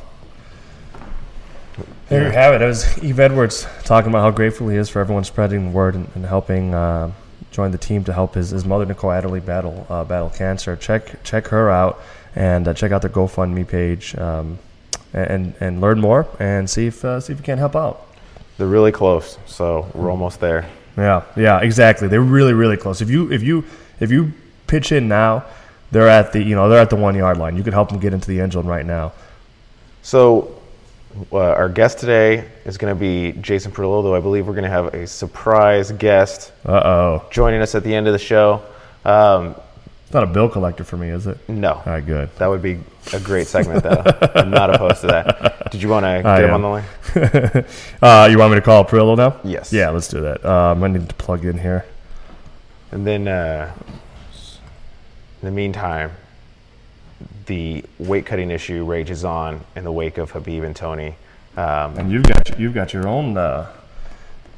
[2.09, 2.63] There you have it.
[2.63, 5.95] It was Yves Edwards talking about how grateful he is for everyone spreading the word
[5.95, 7.13] and, and helping uh,
[7.53, 10.75] join the team to help his, his mother Nicole Adderley battle uh, battle cancer.
[10.75, 12.01] Check check her out
[12.35, 14.59] and uh, check out their GoFundMe page um,
[15.13, 18.09] and and learn more and see if uh, see if you can help out.
[18.59, 20.69] They're really close, so we're almost there.
[20.97, 22.09] Yeah, yeah, exactly.
[22.09, 23.01] They're really, really close.
[23.01, 23.65] If you if you
[24.01, 24.33] if you
[24.67, 25.45] pitch in now,
[25.93, 27.57] they're at the you know they're at the one yard line.
[27.57, 29.13] You could help them get into the end zone right now.
[30.03, 30.54] So,
[31.33, 34.65] uh, our guest today is going to be Jason Parillo, though I believe we're going
[34.65, 38.63] to have a surprise guest Uh oh, joining us at the end of the show.
[39.05, 39.55] Um,
[40.05, 41.39] it's not a bill collector for me, is it?
[41.49, 42.35] no, All right, good.
[42.37, 42.79] that would be
[43.13, 44.03] a great segment, though.
[44.35, 45.71] I'm not opposed to that.
[45.71, 47.65] Did you want to get him on the line?
[48.03, 49.41] uh, you want me to call Parillo now?
[49.45, 49.73] Yes.
[49.73, 50.45] Yeah, let's do that.
[50.45, 51.85] Um, I need to plug in here.
[52.93, 53.75] And then, uh,
[55.43, 56.13] in the meantime,
[57.47, 61.15] the weight cutting issue rages on in the wake of Khabib and Tony.
[61.57, 63.67] Um, And you've got you've got your own uh,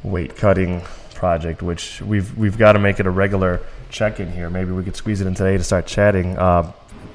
[0.03, 0.83] weight cutting
[1.15, 4.49] project, which we've we've got to make it a regular check in here.
[4.51, 6.37] Maybe we could squeeze it in today to start chatting.
[6.39, 6.73] Uh,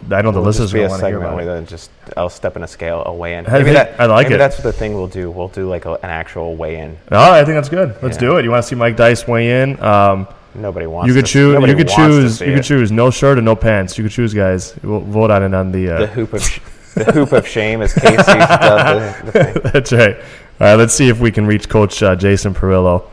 [0.10, 1.46] I know the It'll listeners will want to hear about it.
[1.46, 3.46] then just I'll step in a scale, a weigh in.
[3.46, 4.38] I think- I like maybe it.
[4.40, 5.30] that's the thing we'll do.
[5.30, 6.98] We'll do like a, an actual weigh in.
[7.12, 7.96] Oh, I think that's good.
[8.02, 8.22] Let's Yeah.
[8.30, 8.44] do it.
[8.44, 9.80] You want to see Mike Dice weigh in?
[9.82, 11.08] Um, Nobody wants.
[11.08, 11.68] you could to, choose.
[11.70, 12.38] You could choose.
[12.40, 12.64] see You could it.
[12.64, 13.98] choose no shirt and no pants.
[13.98, 14.76] You could choose, guys.
[14.84, 15.86] We'll vote on it on the.
[15.86, 16.60] the Uh, hoop of sh-
[16.96, 19.32] the hoop of shame as Casey does the,
[19.64, 20.18] the that's right.
[20.18, 20.24] All
[20.60, 20.76] right.
[20.76, 23.08] Let's see if we can reach Coach uh, Jason Parillo.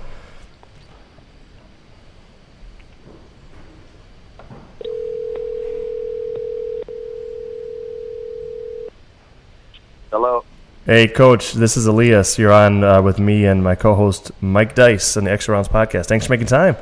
[10.11, 10.45] Hello.
[10.87, 11.53] Hey, Coach.
[11.53, 12.39] This is Elias.
[12.39, 16.07] You're on uh, with me and my co-host Mike Dice on the Extra Rounds podcast.
[16.07, 16.77] Thanks for making time.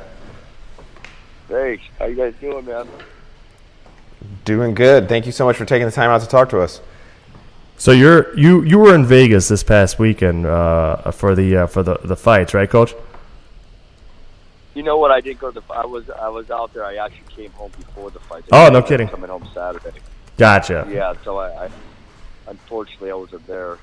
[1.47, 2.87] Hey, how you guys doing, man?
[4.43, 5.07] Doing good.
[5.07, 6.81] Thank you so much for taking the time out to talk to us.
[7.77, 11.83] So you're you you were in Vegas this past weekend uh, for the uh, for
[11.83, 12.95] the the fights, right, Coach?
[14.73, 15.11] You know what?
[15.11, 15.73] I didn't go to the.
[15.73, 16.85] I was I was out there.
[16.85, 18.43] I actually came home before the fight.
[18.51, 19.07] Oh, no I was kidding.
[19.07, 19.91] Coming home Saturday.
[20.37, 20.87] Gotcha.
[20.89, 21.69] Yeah, so I, I
[22.47, 23.77] unfortunately I wasn't there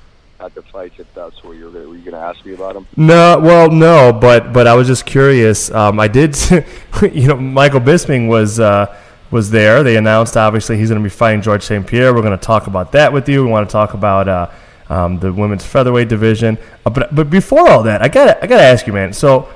[0.52, 0.96] the fights.
[0.98, 2.86] If that's what you're were you going to ask me about them?
[2.96, 5.70] No, well, no, but but I was just curious.
[5.70, 6.36] Um, I did,
[7.12, 8.94] you know, Michael Bisping was uh,
[9.30, 9.82] was there.
[9.82, 12.12] They announced obviously he's going to be fighting Georges St-Pierre.
[12.12, 13.44] We're going to talk about that with you.
[13.44, 14.50] We want to talk about uh,
[14.88, 16.58] um, the women's featherweight division.
[16.84, 19.12] Uh, but but before all that, I got I got to ask you, man.
[19.12, 19.48] So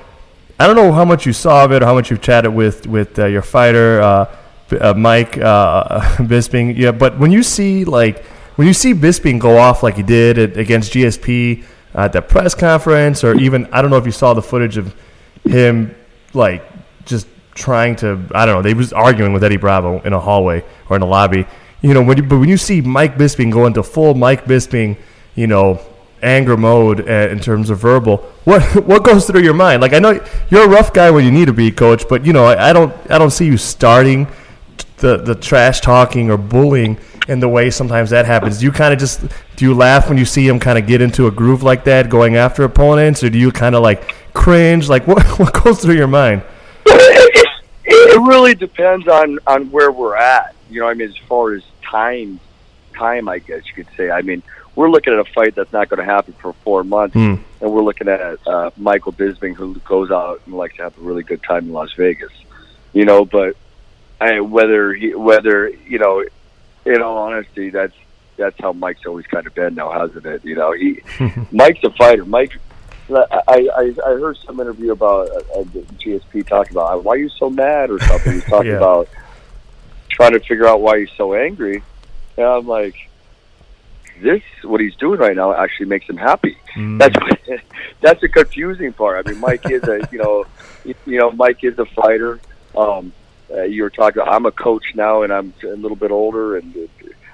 [0.59, 2.87] I don't know how much you saw of it or how much you've chatted with
[2.87, 4.35] with uh, your fighter, uh,
[4.81, 6.75] uh, Mike uh, Bisping.
[6.75, 8.25] Yeah, but when you see like
[8.59, 12.53] when you see Bisping go off like he did at, against GSP at that press
[12.53, 14.93] conference, or even I don't know if you saw the footage of
[15.45, 15.95] him
[16.33, 16.61] like
[17.05, 20.65] just trying to I don't know they was arguing with Eddie Bravo in a hallway
[20.89, 21.45] or in a lobby.
[21.81, 24.97] You know, when you, but when you see Mike Bisping go into full Mike Bisping,
[25.35, 25.79] you know,
[26.21, 28.17] anger mode uh, in terms of verbal.
[28.43, 29.81] What what goes through your mind?
[29.81, 32.33] Like I know you're a rough guy when you need to be, coach, but you
[32.33, 34.27] know I, I don't I don't see you starting
[34.97, 36.97] the the trash talking or bullying
[37.29, 38.59] in the way sometimes that happens.
[38.59, 39.21] Do you kind of just
[39.55, 42.09] do you laugh when you see him kind of get into a groove like that,
[42.09, 44.89] going after opponents, or do you kind of like cringe?
[44.89, 46.41] Like what what goes through your mind?
[47.91, 50.55] It, really depends on on where we're at.
[50.69, 52.39] You know, I mean, as far as time,
[52.93, 54.11] time, I guess you could say.
[54.11, 54.43] I mean,
[54.75, 57.35] we're looking at a fight that's not going to happen for four months, Hmm.
[57.61, 61.01] and we're looking at uh, Michael Bisping, who goes out and likes to have a
[61.01, 62.31] really good time in Las Vegas.
[62.93, 63.55] You know, but
[64.21, 66.23] I, whether he, whether you know,
[66.85, 67.93] in all honesty, that's
[68.37, 70.45] that's how Mike's always kind of been now, hasn't it?
[70.45, 71.01] You know, he
[71.51, 72.25] Mike's a fighter.
[72.25, 72.53] Mike,
[73.09, 75.63] I I, I heard some interview about uh, uh,
[75.99, 78.33] GSP talking about why are you so mad or something.
[78.33, 78.77] He's talking Yeah.
[78.77, 79.09] about
[80.09, 81.81] trying to figure out why he's so angry,
[82.37, 82.95] and I'm like,
[84.21, 86.57] this what he's doing right now actually makes him happy.
[86.77, 87.15] That's
[88.01, 89.25] that's the confusing part.
[89.25, 90.45] I mean, Mike is a you know,
[90.85, 92.39] you know, Mike is a fighter.
[92.75, 93.11] Um,
[93.51, 94.21] uh, you were talking.
[94.21, 96.89] I'm a coach now, and I'm a little bit older, and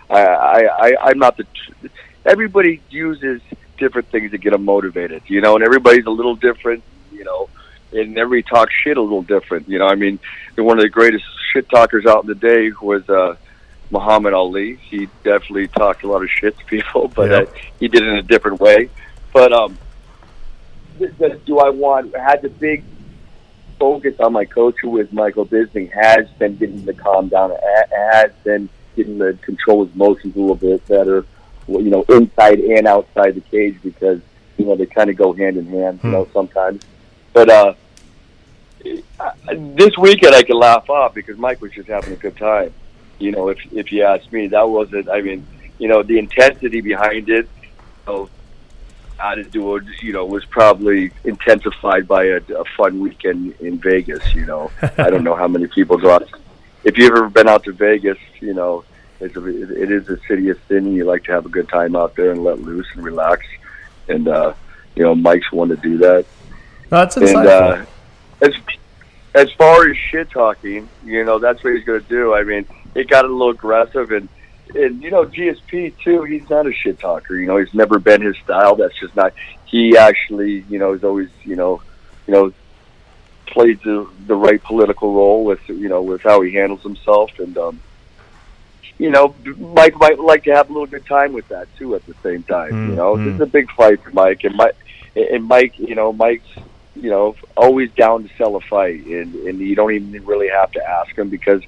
[0.10, 1.46] I, I, I I'm not the.
[2.26, 3.42] Everybody uses
[3.78, 7.50] different things to get them motivated, you know, and everybody's a little different, you know,
[7.92, 9.88] and everybody talks shit a little different, you know.
[9.88, 10.20] I mean,
[10.56, 13.36] one of the greatest shit talkers out in the day was uh,
[13.92, 14.76] Muhammad Ali.
[14.76, 17.46] He definitely talked a lot of shit to people, but uh,
[17.80, 18.90] he did it in a different way.
[19.34, 19.78] But um,
[21.46, 22.84] do I want had the big
[23.80, 27.52] focus on my coach, who is Michael Bisping, has been getting to calm down,
[27.92, 31.26] has been getting to control his emotions a little bit better,
[31.68, 34.22] you know, inside and outside the cage because
[34.58, 36.84] you know they kind of go hand in hand, you know, sometimes.
[37.34, 37.74] But uh,
[39.54, 42.74] this weekend I could laugh off because Mike was just having a good time.
[43.20, 45.10] You know, if if you ask me, that wasn't.
[45.10, 45.46] I mean,
[45.78, 47.48] you know, the intensity behind it.
[48.08, 48.30] You know,
[49.20, 54.34] attitude, you know, was probably intensified by a, a fun weekend in Vegas.
[54.34, 56.30] You know, I don't know how many people go out.
[56.84, 58.84] If you've ever been out to Vegas, you know,
[59.20, 59.48] it's a,
[59.84, 60.94] it is a city of sin.
[60.94, 63.46] You like to have a good time out there and let loose and relax.
[64.08, 64.54] And uh,
[64.96, 66.26] you know, Mike's one to do that.
[66.92, 67.82] No, that's And insightful.
[67.82, 67.86] uh,
[68.42, 68.54] as
[69.34, 72.34] as far as shit talking, you know, that's what he's going to do.
[72.34, 74.30] I mean, it got a little aggressive, and
[74.76, 76.24] and you know, GSP too.
[76.24, 77.36] He's not a shit talker.
[77.36, 78.76] You know, he's never been his style.
[78.76, 79.34] That's just not.
[79.66, 81.82] He actually, you know, is always, you know,
[82.28, 82.54] you know,
[83.46, 87.58] played the the right political role with you know with how he handles himself, and
[87.58, 87.80] um,
[88.98, 91.96] you know, Mike might like to have a little good time with that too.
[91.96, 93.26] At the same time, Mm, you know, mm.
[93.26, 94.76] this is a big fight for Mike, and Mike
[95.16, 96.48] and Mike, you know, Mike's
[96.96, 100.72] you know always down to sell a fight, and and you don't even really have
[100.74, 101.62] to ask him because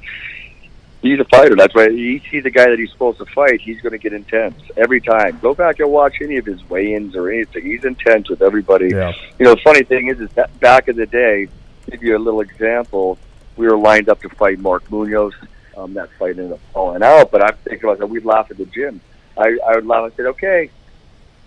[1.08, 1.56] he's a fighter.
[1.56, 3.62] That's why he sees the guy that he's supposed to fight.
[3.62, 5.40] He's going to get intense every time.
[5.42, 7.66] Go back and watch any of his weigh-ins or anything.
[7.66, 8.90] He's intense with everybody.
[8.90, 9.14] Yeah.
[9.40, 11.48] You know, the funny thing is, is that back in the day,
[11.90, 13.18] give you a little example,
[13.56, 15.34] we were lined up to fight Mark Munoz.
[15.76, 18.08] Um, that fight ended up falling out, but I'm thinking about that.
[18.08, 19.00] We'd laugh at the gym.
[19.38, 20.12] I, I would laugh.
[20.12, 20.72] I said, "Okay,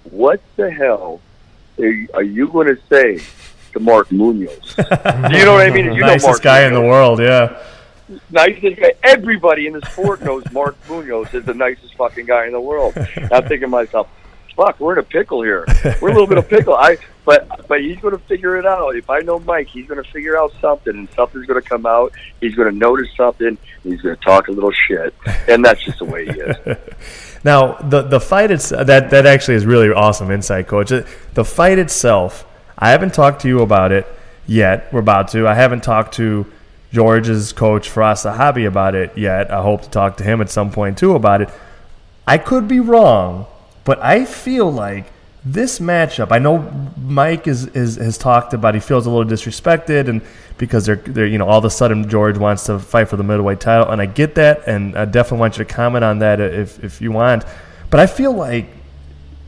[0.04, 1.20] what the hell
[1.78, 3.24] are you, are you going to say
[3.72, 4.76] to Mark Munoz?
[5.30, 5.86] You know what I mean?
[5.86, 7.62] You know Nicest Mark guy in the world, yeah.
[8.30, 8.92] Nicest guy.
[9.02, 12.96] Everybody in the sport knows Mark Munoz is the nicest fucking guy in the world.
[12.96, 14.08] And I'm thinking to myself,
[14.56, 15.64] fuck, we're in a pickle here.
[16.00, 16.74] We're a little bit of pickle.
[16.74, 18.96] I but but he's going to figure it out.
[18.96, 21.86] If I know Mike, he's going to figure out something, and something's going to come
[21.86, 22.12] out.
[22.40, 23.56] He's going to notice something.
[23.82, 25.14] He's going to talk a little shit,
[25.48, 26.76] and that's just the way he is.
[27.42, 30.90] Now, the the fight it's that that actually is really awesome insight, coach.
[30.90, 32.46] The fight itself,
[32.76, 34.06] I haven't talked to you about it
[34.46, 34.92] yet.
[34.92, 35.48] We're about to.
[35.48, 36.44] I haven't talked to
[36.92, 39.50] George's coach Firas Zahabi about it yet.
[39.50, 41.50] I hope to talk to him at some point too about it.
[42.26, 43.46] I could be wrong,
[43.84, 45.06] but I feel like
[45.44, 46.32] this matchup.
[46.32, 46.58] I know
[46.98, 50.20] Mike is, is has talked about he feels a little disrespected and
[50.58, 53.22] because they're they're you know all of a sudden George wants to fight for the
[53.22, 56.40] middleweight title and I get that and I definitely want you to comment on that
[56.40, 57.44] if if you want.
[57.88, 58.66] But I feel like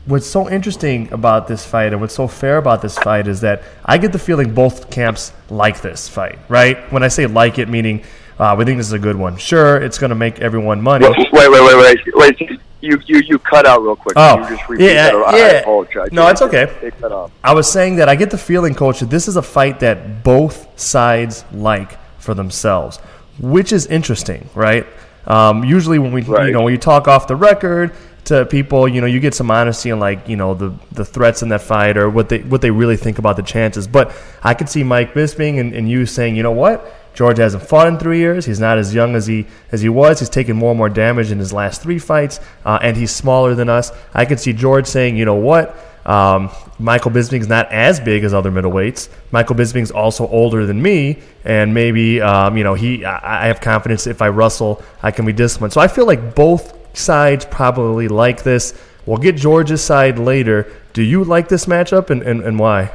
[0.05, 3.63] what's so interesting about this fight and what's so fair about this fight is that
[3.85, 6.91] I get the feeling both camps like this fight, right?
[6.91, 8.03] When I say like it, meaning
[8.37, 9.37] uh, we think this is a good one.
[9.37, 11.07] Sure, it's going to make everyone money.
[11.07, 12.39] Wait, wait, wait, wait, wait.
[12.39, 12.59] wait.
[12.81, 14.15] You you you cut out real quick.
[14.17, 15.15] Oh, you just repeat yeah, that?
[15.15, 15.51] I yeah.
[15.61, 16.11] apologize.
[16.11, 16.63] No, it's okay.
[16.81, 17.31] It cut off.
[17.41, 20.21] I was saying that I get the feeling, coach, that this is a fight that
[20.21, 22.97] both sides like for themselves,
[23.39, 24.85] which is interesting, right?
[25.27, 26.47] Um, usually, when we, Right.
[26.47, 27.93] you know, when you talk off the record
[28.25, 31.41] to people, you know, you get some honesty on like, you know, the the threats
[31.41, 33.87] in that fight or what they what they really think about the chances.
[33.87, 36.93] But I could see Mike Bisping and, and you saying, you know what?
[37.13, 38.45] George hasn't fought in three years.
[38.45, 40.19] He's not as young as he as he was.
[40.19, 43.53] He's taken more and more damage in his last three fights, uh, and he's smaller
[43.55, 43.91] than us.
[44.13, 45.77] I could see George saying, you know what?
[46.05, 46.49] Um,
[46.79, 49.09] Michael Bisping's not as big as other middleweights.
[49.31, 53.05] Michael Bisping's also older than me, and maybe um, you know he.
[53.05, 55.73] I, I have confidence if I wrestle, I can be disciplined.
[55.73, 58.73] So I feel like both sides probably like this.
[59.05, 60.71] We'll get George's side later.
[60.93, 62.91] Do you like this matchup, and, and, and why?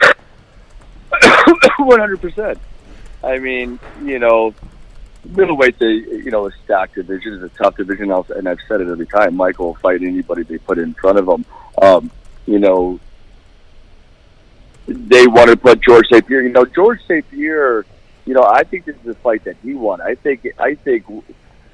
[1.78, 2.58] One hundred percent.
[3.22, 4.54] I mean, you know,
[5.24, 9.06] middleweight, you know, a stacked division is a tough division, and I've said it every
[9.06, 9.36] time.
[9.36, 11.44] Michael will fight anybody they put in front of him.
[11.80, 12.10] Um,
[12.46, 13.00] you know,
[14.86, 16.42] they want to put Georges St-Pierre.
[16.42, 17.84] You know, Georges St-Pierre.
[18.24, 20.00] You know, I think this is a fight that he won.
[20.00, 20.46] I think.
[20.58, 21.04] I think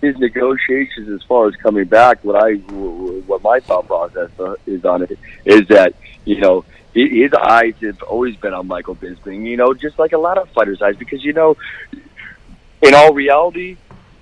[0.03, 4.31] his negotiations, as far as coming back, what I, what my thought process
[4.67, 5.95] is on it is that
[6.25, 9.47] you know his eyes have always been on Michael Bisping.
[9.47, 11.57] You know, just like a lot of fighters' eyes, because you know,
[12.83, 13.77] in all reality,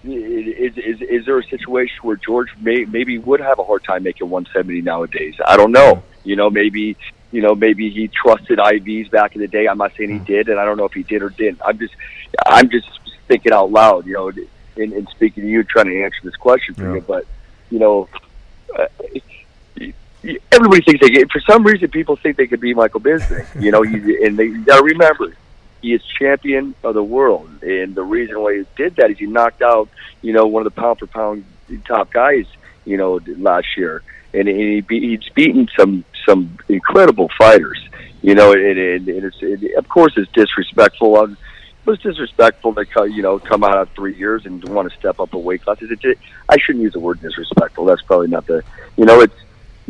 [0.05, 4.03] is is is there a situation where George may maybe would have a hard time
[4.03, 5.35] making 170 nowadays?
[5.45, 6.03] I don't know.
[6.25, 6.97] You know, maybe
[7.33, 9.67] you know maybe he trusted IVs back in the day.
[9.67, 10.25] I'm not saying he hmm.
[10.25, 11.63] did, and I don't know if he did or didn't.
[11.65, 11.95] I'm just
[12.47, 12.87] I'm just
[13.29, 14.07] thinking out loud.
[14.07, 14.33] You know,
[14.81, 16.95] in, in speaking to you, trying to answer this question for yeah.
[16.95, 17.01] you.
[17.01, 17.27] But
[17.71, 18.09] you know,
[18.79, 18.87] uh,
[20.53, 21.31] everybody thinks they get.
[21.31, 23.47] For some reason, people think they could be Michael Bisping.
[23.61, 25.35] You know, he, and they you got to remember
[25.83, 29.27] he is champion of the world, and the reason why he did that is he
[29.27, 29.89] knocked out,
[30.23, 31.45] you know, one of the pound for pound
[31.87, 32.47] top guys,
[32.85, 34.03] you know, last year,
[34.35, 37.81] and he he's beaten some some incredible fighters,
[38.23, 41.37] you know, and, and, and it's it, of course it's disrespectful of.
[41.81, 45.19] It was disrespectful to you know come out of three years and want to step
[45.19, 45.79] up a weight class.
[45.81, 46.19] It, it,
[46.49, 47.85] I shouldn't use the word disrespectful.
[47.85, 48.63] That's probably not the
[48.97, 49.35] you know it's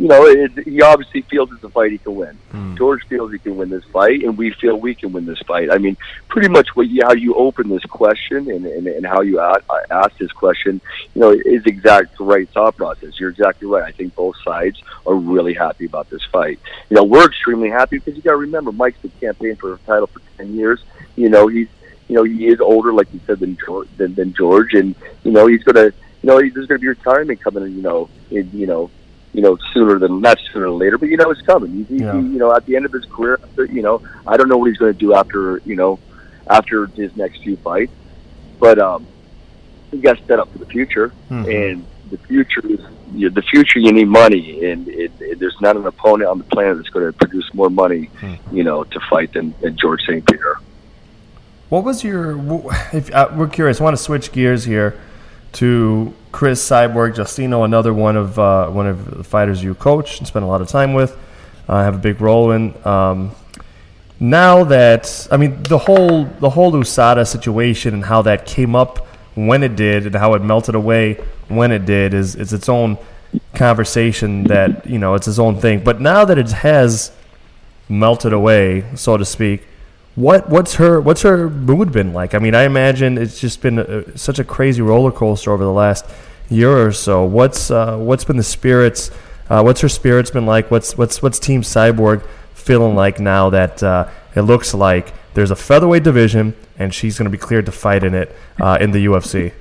[0.00, 2.38] you know, it, he obviously feels it's a fight he can win.
[2.54, 2.78] Mm.
[2.78, 5.70] George feels he can win this fight, and we feel we can win this fight.
[5.70, 9.20] I mean, pretty much what you, how you open this question and, and, and how
[9.20, 10.80] you ask, ask this question,
[11.14, 13.20] you know, is exact right thought process.
[13.20, 13.82] You're exactly right.
[13.82, 16.58] I think both sides are really happy about this fight.
[16.88, 19.78] You know, we're extremely happy because you got to remember, Mike's been campaigning for a
[19.80, 20.82] title for ten years.
[21.14, 21.68] You know, he's
[22.10, 24.94] you know he is older, like you said, than George, than, than George, and
[25.24, 25.86] you know he's gonna
[26.22, 27.72] you know there's gonna be retirement coming.
[27.72, 28.90] You know, in you know
[29.32, 31.84] you know, sooner than not sooner than later, but you know it's coming.
[31.84, 32.12] He, yeah.
[32.14, 34.66] he, you know, at the end of his career, you know, I don't know what
[34.66, 35.98] he's going to do after, you know,
[36.48, 37.92] after his next few fights,
[38.58, 39.06] but um,
[39.90, 41.48] he got set up for the future, mm-hmm.
[41.48, 42.80] and the future is
[43.12, 43.78] you the future.
[43.78, 47.06] You need money, and it, it, there's not an opponent on the planet that's going
[47.06, 48.56] to produce more money, mm-hmm.
[48.56, 50.58] you know, to fight than, than Georges St-Pierre.
[51.70, 52.36] What was your?
[52.92, 54.98] If uh, we're curious, I want to switch gears here
[55.52, 60.26] to Cris Cyborg Justino, another one of uh, one of the fighters you coach and
[60.26, 61.16] spend a lot of time with,
[61.68, 62.74] uh, have a big role in.
[62.84, 63.30] Um,
[64.18, 69.06] now that I mean the whole the whole USADA situation and how that came up
[69.36, 71.14] when it did and how it melted away
[71.46, 72.98] when it did is is its own
[73.54, 75.84] conversation that you know it's its own thing.
[75.84, 77.12] But now that it has
[77.88, 79.68] melted away, so to speak,
[80.20, 82.34] what what's her what's her mood been like?
[82.34, 85.72] I mean, I imagine it's just been a, such a crazy roller coaster over the
[85.72, 86.04] last
[86.50, 87.24] year or so.
[87.24, 89.10] What's uh, what's been the spirits?
[89.48, 90.70] Uh, what's her spirits been like?
[90.70, 95.56] What's what's what's Team Cyborg feeling like now that uh, it looks like there's a
[95.56, 99.06] featherweight division and she's going to be cleared to fight in it uh, in the
[99.06, 99.52] UFC?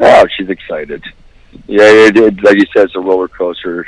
[0.00, 1.04] Oh, she's excited.
[1.66, 3.86] Yeah, it, it, like you said, it's a roller coaster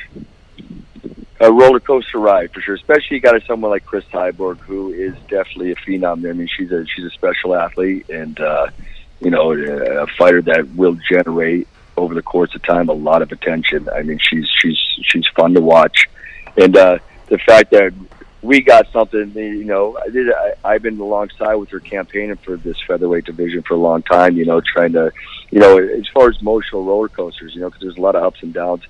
[1.41, 2.75] a roller coaster ride for sure.
[2.75, 6.23] Especially you got someone like Cris Cyborg, who is definitely a phenom.
[6.23, 8.69] There, I mean, she's a she's a special athlete, and uh,
[9.21, 11.67] you know, a fighter that will generate
[11.97, 13.89] over the course of time a lot of attention.
[13.89, 16.09] I mean, she's she's she's fun to watch,
[16.57, 17.95] and uh, the fact that
[18.43, 20.31] we got something, you know, I did.
[20.31, 24.37] I, I've been alongside with her campaigning for this featherweight division for a long time.
[24.37, 25.11] You know, trying to,
[25.51, 28.25] you know, as far as emotional roller coasters, you know, because there's a lot of
[28.25, 28.83] ups and downs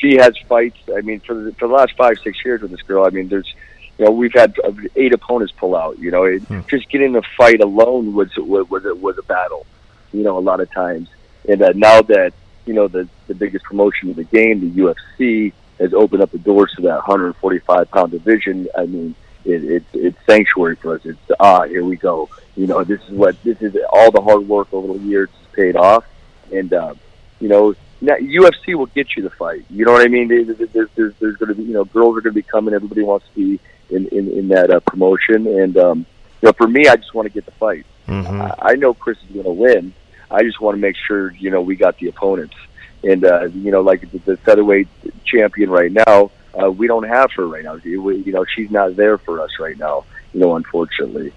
[0.00, 0.78] she has fights.
[0.94, 3.28] I mean, for the, for the last five six years with this girl, I mean,
[3.28, 3.52] there's
[3.98, 4.56] you know we've had
[4.96, 5.98] eight opponents pull out.
[5.98, 6.60] You know, it, hmm.
[6.68, 9.66] just getting the fight alone was was was a, was a battle.
[10.12, 11.08] You know, a lot of times,
[11.48, 12.32] and uh, now that
[12.66, 16.38] you know the the biggest promotion of the game, the UFC, has opened up the
[16.38, 18.68] doors to that 145 pound division.
[18.76, 21.02] I mean, it, it, it's sanctuary for us.
[21.04, 22.28] It's ah, here we go.
[22.56, 23.76] You know, this is what this is.
[23.90, 26.04] All the hard work over the years has paid off,
[26.52, 26.94] and uh,
[27.40, 29.64] you know, now, UFC will get you the fight.
[29.68, 30.28] You know what I mean?
[30.28, 32.72] There's, there's, there's going to be, you know, girls are going to be coming.
[32.72, 36.06] Everybody wants to be in in, in that uh, promotion, and um,
[36.40, 37.84] you know, for me, I just want to get the fight.
[38.08, 38.42] Mm-hmm.
[38.42, 39.92] I, I know Cris is going to win.
[40.30, 42.56] I just want to make sure you know we got the opponents,
[43.04, 44.88] and uh, you know, like the, the featherweight
[45.24, 46.30] champion right now,
[46.60, 47.76] uh, we don't have her right now.
[47.76, 50.04] We, you know, she's not there for us right now.
[50.32, 51.32] You know, unfortunately.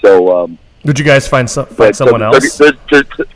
[0.00, 2.58] So, um, did you guys find some, find someone else?
[2.58, 3.28] There's, there's, there's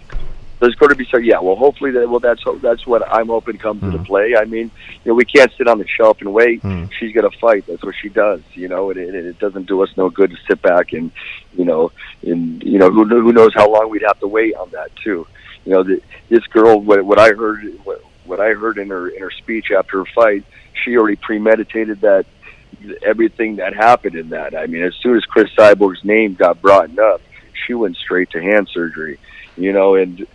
[0.61, 2.09] going to be so Yeah, well, hopefully that.
[2.09, 4.07] Well, that's that's what I'm hoping comes into mm-hmm.
[4.07, 4.37] play.
[4.37, 4.71] I mean,
[5.05, 6.63] you know, we can't sit on the shelf and wait.
[6.63, 6.93] Mm-hmm.
[6.99, 7.67] She's going to fight.
[7.67, 8.41] That's what she does.
[8.55, 11.11] You know, and it, it doesn't do us no good to sit back and,
[11.53, 11.93] you know,
[12.23, 15.27] and you know, who who knows how long we'd have to wait on that too.
[15.65, 16.81] You know, the, this girl.
[16.81, 20.11] What, what I heard, what, what I heard in her in her speech after her
[20.15, 20.45] fight,
[20.85, 22.27] she already premeditated that
[23.03, 24.55] everything that happened in that.
[24.55, 27.21] I mean, as soon as Cris Cyborg's name got brought up,
[27.67, 29.19] she went straight to hand surgery.
[29.57, 30.27] You know, and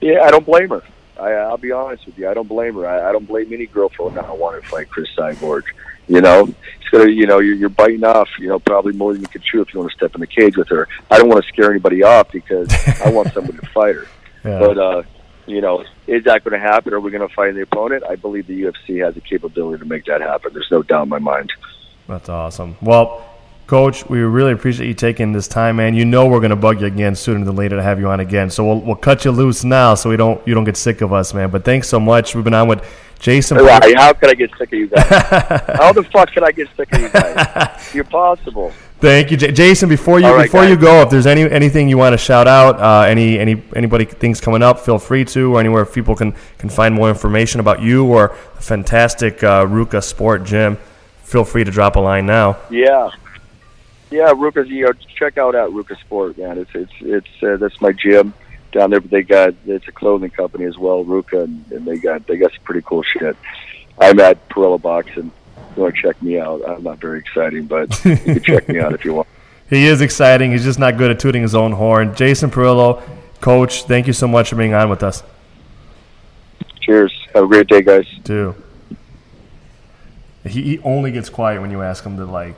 [0.00, 0.82] yeah, I don't blame her.
[1.18, 2.28] I, I'll be honest with you.
[2.28, 2.86] I don't blame her.
[2.86, 5.64] I, I don't blame any girl for not wanting to fight Cris Cyborg.
[6.08, 6.48] You know,
[6.80, 7.10] it's gonna.
[7.10, 8.28] You know, you're, you're biting off.
[8.38, 10.26] You know, probably more than you can chew if you want to step in the
[10.26, 10.88] cage with her.
[11.10, 12.68] I don't want to scare anybody off because
[13.00, 14.06] I want somebody to fight her.
[14.44, 14.58] Yeah.
[14.58, 15.02] But uh,
[15.46, 16.92] you know, is that going to happen?
[16.94, 18.04] Are we going to find the opponent?
[18.08, 20.52] I believe the UFC has the capability to make that happen.
[20.52, 21.52] There's no doubt in my mind.
[22.06, 22.76] That's awesome.
[22.80, 23.24] Well,
[23.70, 25.94] Coach, we really appreciate you taking this time, man.
[25.94, 28.50] You know we're gonna bug you again sooner than later to have you on again.
[28.50, 31.12] So we'll, we'll cut you loose now, so we don't you don't get sick of
[31.12, 31.50] us, man.
[31.50, 32.34] But thanks so much.
[32.34, 32.84] We've been on with
[33.20, 33.58] Jason.
[33.58, 35.06] Hey, How could I get sick of you guys?
[35.08, 37.90] How the fuck could I get sick of you guys?
[37.94, 38.72] You're possible.
[38.98, 39.88] Thank you, J- Jason.
[39.88, 42.80] Before you right, before you go, if there's any anything you want to shout out,
[42.80, 46.70] uh, any any anybody things coming up, feel free to, or anywhere people can can
[46.70, 50.76] find more information about you or a fantastic uh, Ruka Sport Gym.
[51.22, 52.58] Feel free to drop a line now.
[52.68, 53.10] Yeah.
[54.10, 54.68] Yeah, Ruka's.
[54.68, 56.58] You know, check out at Ruka Sport, man.
[56.58, 58.34] It's it's it's uh, that's my gym
[58.72, 59.00] down there.
[59.00, 62.36] But they got it's a clothing company as well, Ruka, and, and they got they
[62.36, 63.36] got some pretty cool shit.
[64.00, 65.30] I'm at Parillo Boxing.
[65.70, 66.68] If you want to check me out?
[66.68, 69.28] I'm not very exciting, but you can check me out if you want.
[69.68, 70.50] He is exciting.
[70.50, 72.16] He's just not good at tooting his own horn.
[72.16, 73.00] Jason Parillo,
[73.40, 75.22] Coach, thank you so much for being on with us,
[76.80, 77.12] Cheers.
[77.34, 78.06] Have a great day, guys.
[78.24, 78.54] too.
[80.44, 82.56] He, he only gets quiet when you ask him to like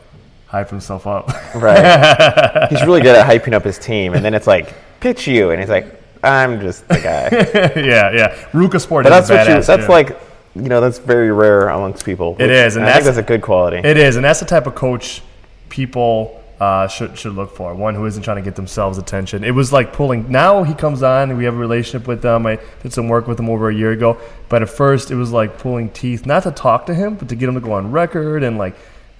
[0.52, 1.28] hype himself up.
[1.54, 2.66] Right.
[2.70, 5.58] he's really good at hyping up his team, and then it's like, pitch you, and
[5.58, 7.28] he's like, I'm just the guy.
[7.80, 8.34] yeah, yeah.
[8.52, 9.62] Ruka Sport But that's what you.
[9.62, 9.90] That's too.
[9.90, 10.10] like,
[10.54, 12.36] you know, that's very rare amongst people.
[12.38, 13.78] It is, and I think that's- that's a good quality.
[13.78, 15.22] It is, and that's the type of coach
[15.70, 17.74] people uh, should should look for.
[17.74, 19.42] One who isn't trying to get themselves attention.
[19.42, 20.30] It was like pulling.
[20.30, 22.46] Now he comes on, and we have a relationship with them.
[22.46, 24.18] I did some work with him over a year ago,
[24.50, 27.34] but at first it was like pulling teeth, not to talk to him, but to
[27.34, 28.76] get him to go on record and like,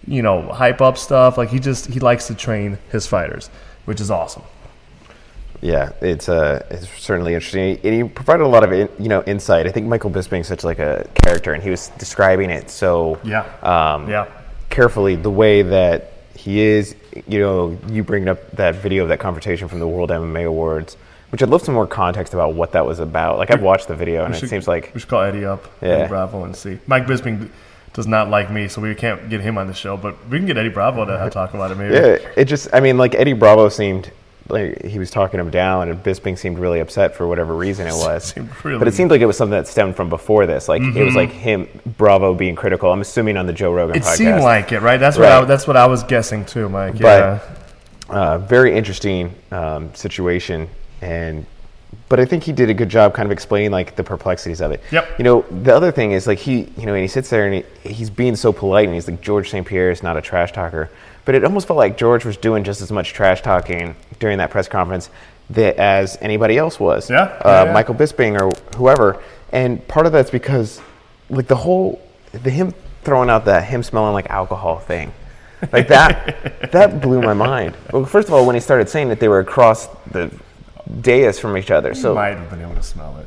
[0.07, 1.38] you know, hype up stuff.
[1.38, 3.48] Like he just he likes to train his fighters,
[3.84, 4.42] which is awesome.
[5.61, 9.22] Yeah, it's uh, it's certainly interesting, and he provided a lot of in, you know
[9.24, 9.66] insight.
[9.66, 13.44] I think Michael Bisping's such like a character, and he was describing it so Yeah.
[13.62, 14.26] um, Yeah.
[14.70, 16.96] carefully the way that he is.
[17.28, 20.96] You know, you bring up that video of that confrontation from the World MMA Awards,
[21.30, 23.38] which I'd love some more context about what that was about.
[23.38, 25.68] Like I've watched the video, and We it seems like we should call Eddie up,
[25.80, 25.88] Yeah.
[25.90, 26.78] Eddie Bravo, and see.
[26.88, 27.50] Mike Bisping
[27.95, 30.47] does not like me, so we can't get him on the show, but we can
[30.47, 31.95] get Eddie Bravo to talk about it maybe.
[31.95, 34.11] Yeah, it just, I mean, like Eddie Bravo seemed
[34.49, 37.93] like he was talking him down, and Bisping seemed really upset for whatever reason it
[37.95, 38.34] was.
[38.64, 40.68] Really- But it seemed like it was something that stemmed from before this.
[40.68, 41.68] Like it was like him,
[41.99, 42.90] Bravo, being critical.
[42.90, 44.16] I'm assuming on the Joe Rogan It podcast.
[44.16, 44.99] seemed like it, right?
[44.99, 46.95] That's what I, that's what I was guessing too, Mike.
[46.95, 47.40] But- Yeah.
[48.09, 50.68] uh, very interesting um, situation,
[51.03, 51.47] and
[52.09, 54.70] but I think he did a good job kind of explaining like the perplexities of
[54.72, 54.82] it.
[54.90, 55.18] Yep.
[55.18, 57.64] You know, the other thing is like he, you know, and he sits there and
[57.82, 60.90] he, he's being so polite, and he's like Georges St-Pierre is not a trash talker,
[61.24, 64.51] but it almost felt like George was doing just as much trash talking during that
[64.51, 65.11] press conference
[65.51, 67.11] that as anybody else was.
[67.11, 67.72] Yeah, Uh, yeah, yeah.
[67.72, 70.80] Michael Bisping or whoever, and part of that's because
[71.30, 72.01] like the whole
[72.32, 72.74] the him
[73.05, 75.12] throwing out that him smelling like alcohol thing.
[75.72, 77.76] Like that, that blew my mind.
[77.93, 80.30] Well, first of all, when he started saying that they were across the
[81.01, 83.26] dais from each other, So You might have been able to smell it.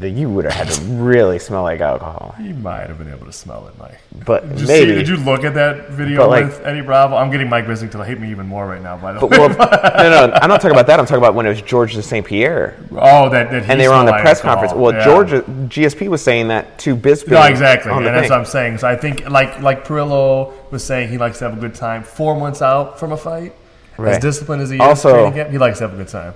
[0.00, 2.34] that you would have had to really smell like alcohol.
[2.40, 4.00] You might have been able to smell it, Mike.
[4.26, 4.90] But Did maybe.
[4.90, 7.14] see, did you look at that video like- with Eddie Bravo?
[7.16, 8.96] I'm getting Mike Bisping to hate me even more right now.
[8.96, 9.38] By the but, way.
[9.38, 9.48] well,
[9.98, 10.98] no, no, I'm not talking about that.
[10.98, 12.26] I'm talking about when it was George de St.
[12.26, 14.54] Pierre, oh, that, that he and they were on the press alcohol.
[14.56, 14.74] conference.
[14.80, 15.04] Well, Yeah.
[15.04, 17.32] George uh, GSP was saying that to Bisping.
[17.32, 18.30] No, exactly, and that's thing.
[18.30, 18.78] what I'm saying.
[18.78, 22.02] So I think, like like Parillo was saying, he likes to have a good time.
[22.02, 23.52] Four months out from a fight,
[23.98, 26.34] as disciplined as he is, Also- training camp, he likes to have a good time.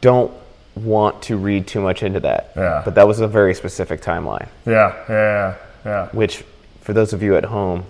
[0.00, 0.32] Don't
[0.74, 2.52] want to read too much into that.
[2.56, 2.82] Yeah.
[2.84, 4.48] But that was a very specific timeline.
[4.66, 5.54] Yeah, yeah,
[5.84, 6.08] yeah.
[6.08, 6.44] which
[6.80, 7.84] for those of you at home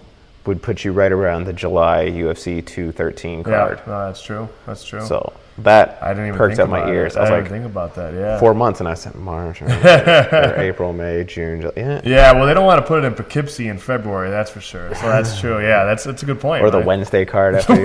[0.47, 3.81] would put you right around the July UFC 213 Yeah, card.
[3.87, 4.49] no, that's true.
[4.67, 5.01] That's true.
[5.07, 7.15] So that I didn't even perked up my ears.
[7.17, 7.21] It.
[7.21, 8.13] I was I like, think about that.
[8.13, 8.39] Yeah.
[8.39, 9.69] four months, and I said March, or,
[10.59, 11.73] April, May, June, July.
[11.77, 12.01] Yeah.
[12.05, 14.29] Yeah, well, they don't want to put it in Poughkeepsie in February.
[14.31, 14.95] That's for sure.
[14.97, 15.61] So that's true.
[15.63, 16.63] Yeah, that's that's a good point.
[16.63, 16.81] Or the.
[16.81, 17.81] Wednesday card after.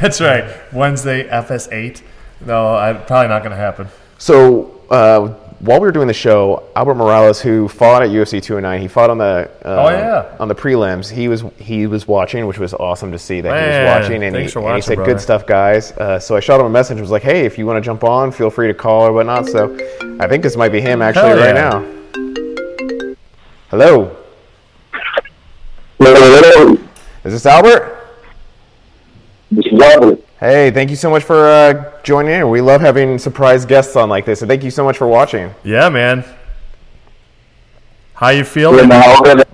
[0.00, 0.44] That's right.
[0.72, 2.02] Wednesday FS8.
[2.44, 3.88] No, I, probably not going to happen.
[4.18, 5.28] So uh,
[5.60, 9.08] while we were doing the show, Albert Morales, who fought at UFC 209, he fought
[9.10, 10.36] on the uh, Oh, yeah.
[10.38, 11.10] on the prelims.
[11.10, 14.34] He was he was watching, which was awesome to see that he was watching, and,
[14.36, 15.12] he, thanks for and he watching, said, brother.
[15.14, 17.64] "Good stuff, guys." Uh, so I shot him a message, was like, "Hey, if you
[17.66, 19.74] want to jump on, feel free to call or whatnot." So
[20.20, 21.84] I think this might be him actually Hell right now.
[23.70, 24.14] Hello,
[25.98, 26.72] Hello,
[27.24, 27.92] is this Albert?
[29.50, 30.20] this is Albert.
[30.38, 32.50] Hey, thank you so much for uh, joining in.
[32.50, 35.54] We love having surprise guests on like this, and thank you so much for watching.
[35.64, 36.24] Yeah, man.
[38.14, 38.88] How you Yeah, feeling?
[38.88, 39.46] man, all good.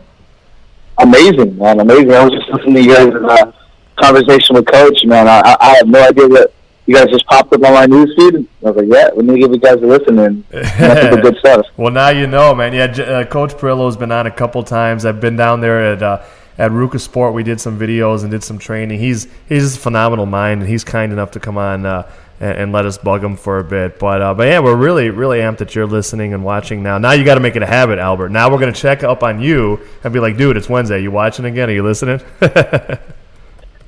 [0.98, 2.12] Amazing, man, amazing.
[2.12, 3.52] I was just listening to your uh,
[4.00, 5.28] conversation with Coach, man.
[5.28, 6.50] I, I- I have no idea that
[6.86, 8.34] you guys just popped up on my news feed.
[8.66, 11.36] I was like, yeah, let me give you guys a listen, and that's the good
[11.38, 11.66] stuff.
[11.76, 12.72] Well, now you know, man.
[12.72, 15.04] Yeah, uh, Coach Parillo's been on a couple times.
[15.06, 16.24] I've been down there at uh,
[16.58, 17.34] at Ruka Sport.
[17.34, 18.98] We did some videos and did some training.
[18.98, 22.58] He's he's just a phenomenal mind, and he's kind enough to come on uh, and,
[22.58, 23.98] and let us bug him for a bit.
[23.98, 26.98] But uh, but yeah, we're really really amped that you're listening and watching now.
[26.98, 28.30] Now you got to make it a habit, Albert.
[28.30, 31.02] Now we're gonna check up on you and be like, dude, it's Wednesday.
[31.02, 31.68] You watching again?
[31.70, 32.20] Are you listening?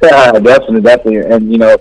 [0.05, 1.35] Yeah, definitely, definitely.
[1.35, 1.77] And you know,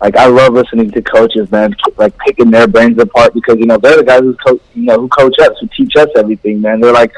[0.00, 1.74] like I love listening to coaches, man.
[1.96, 5.00] Like picking their brains apart because you know they're the guys who coach, you know,
[5.00, 6.80] who coach us, who teach us everything, man.
[6.80, 7.12] They're like,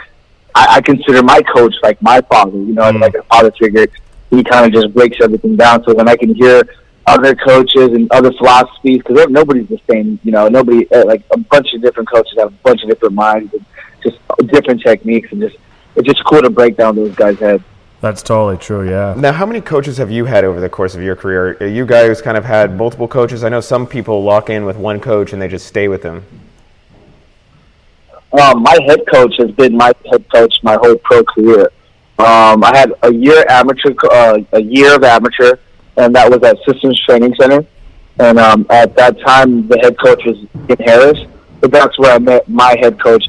[0.56, 3.00] I, I consider my coach like my father, you know, Mm.
[3.00, 3.86] like a father figure.
[4.30, 5.84] He kind of just breaks everything down.
[5.84, 6.62] So when I can hear
[7.06, 11.38] other coaches and other philosophies, because nobody's the same, you know, nobody uh, like a
[11.38, 13.64] bunch of different coaches have a bunch of different minds and
[14.02, 14.18] just
[14.52, 15.56] different techniques, and just
[15.94, 17.62] it's just cool to break down those guys' heads.
[18.00, 18.88] That's totally true.
[18.88, 19.14] Yeah.
[19.16, 21.56] Now, how many coaches have you had over the course of your career?
[21.60, 23.42] Are You guys kind of had multiple coaches.
[23.44, 26.24] I know some people lock in with one coach and they just stay with them.
[28.32, 31.70] Um, my head coach has been my head coach my whole pro career.
[32.18, 35.56] Um, I had a year amateur, uh, a year of amateur,
[35.96, 37.64] and that was at Systems Training Center.
[38.18, 41.18] And um, at that time, the head coach was in Harris.
[41.60, 43.24] But that's where I met my head coach,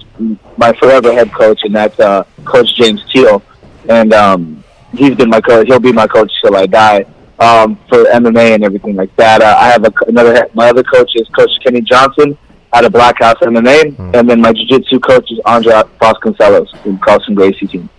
[0.57, 3.41] my forever head coach, and that's uh, Coach James Teal.
[3.89, 5.67] And um, he's been my coach.
[5.67, 7.05] He'll be my coach till I die
[7.39, 9.41] um, for MMA and everything like that.
[9.41, 10.47] Uh, I have a, another.
[10.53, 12.37] My other coach is Coach Kenny Johnson
[12.73, 17.33] out of Black House MMA, and then my jiu-jitsu coach is Andre Vasconcelos from Carlson
[17.33, 17.89] Gracie team.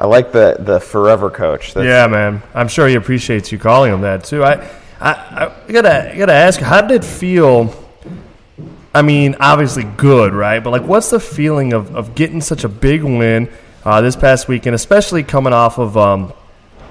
[0.00, 1.74] I like the the forever coach.
[1.74, 2.42] That's, Yeah, man.
[2.54, 4.42] I'm sure he appreciates you calling him that too.
[4.42, 4.66] I,
[4.98, 7.74] I, I gotta, I gotta ask, how did it feel?
[8.94, 10.58] I mean, obviously good, right?
[10.64, 13.50] But like, what's the feeling of, of getting such a big win
[13.84, 16.32] uh, this past weekend, especially coming off of, um,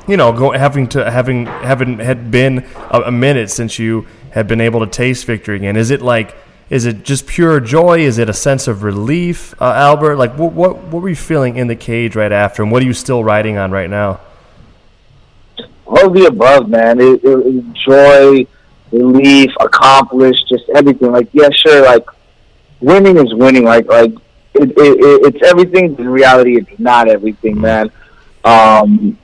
[0.07, 2.60] you know, go, having to having having had been
[2.91, 5.76] a, a minute since you had been able to taste victory again.
[5.76, 6.36] Is it like?
[6.70, 8.00] Is it just pure joy?
[8.00, 10.18] Is it a sense of relief, uh, Albert?
[10.18, 12.86] Like, what, what what were you feeling in the cage right after, and what are
[12.86, 14.20] you still riding on right now?
[15.90, 17.00] all the above, man.
[17.00, 18.48] It, it, it, joy,
[18.92, 21.12] relief, accomplished, just everything.
[21.12, 21.84] Like, yeah, sure.
[21.84, 22.06] Like,
[22.80, 23.64] winning is winning.
[23.64, 24.14] Like, like
[24.54, 25.96] it, it, it, it's everything.
[25.98, 27.92] In reality, it's not everything, man.
[28.44, 29.18] Um,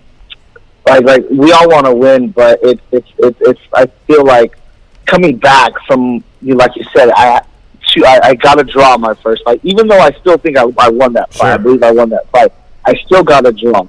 [0.88, 3.62] like, like we all want to win, but it's, it's, it's.
[3.74, 4.58] I feel like
[5.06, 7.39] coming back from, you like you said, I.
[7.39, 7.45] to-
[8.06, 10.89] I, I got a draw my first fight, even though I still think I, I
[10.89, 11.53] won that fight.
[11.53, 12.51] I believe I won that fight.
[12.84, 13.88] I still got a draw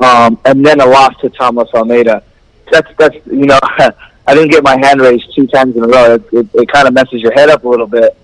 [0.00, 2.22] um, and then a loss to Thomas Almeida.
[2.70, 3.58] That's that's you know
[4.26, 6.14] I didn't get my hand raised two times in a row.
[6.14, 8.16] It, it, it kind of messes your head up a little bit.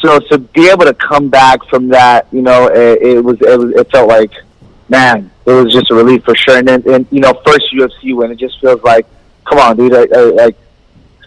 [0.00, 3.58] So to be able to come back from that, you know, it, it was it
[3.58, 4.32] was it felt like
[4.88, 6.58] man, it was just a relief for sure.
[6.58, 9.06] And then and you know, first UFC win, it just feels like,
[9.44, 10.56] come on, dude, I, I, like.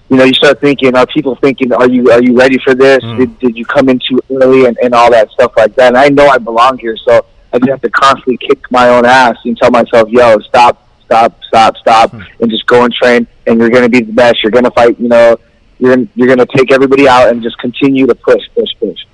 [0.09, 2.99] You know, you start thinking, are people thinking, are you are you ready for this?
[3.01, 5.89] Did, did you come in too early and, and all that stuff like that?
[5.89, 9.05] And I know I belong here, so I just have to constantly kick my own
[9.05, 13.27] ass and tell myself, yo, stop, stop, stop, stop, and just go and train.
[13.45, 14.41] And you're going to be the best.
[14.41, 14.99] You're going to fight.
[14.99, 15.37] You know,
[15.77, 19.05] you're you're going to take everybody out and just continue to push, push, push.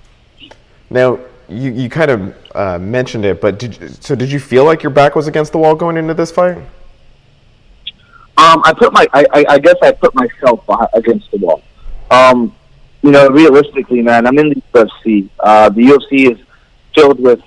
[0.89, 1.19] Now,
[1.49, 4.81] you, you kind of uh, mentioned it, but did you, so did you feel like
[4.81, 6.57] your back was against the wall going into this fight?
[8.38, 11.61] Um, I put my, I, I, guess I put myself against the wall.
[12.11, 12.53] Um,
[13.01, 15.29] you know, realistically, man, I'm in the UFC.
[15.39, 16.45] Uh, the UFC is
[16.93, 17.41] filled with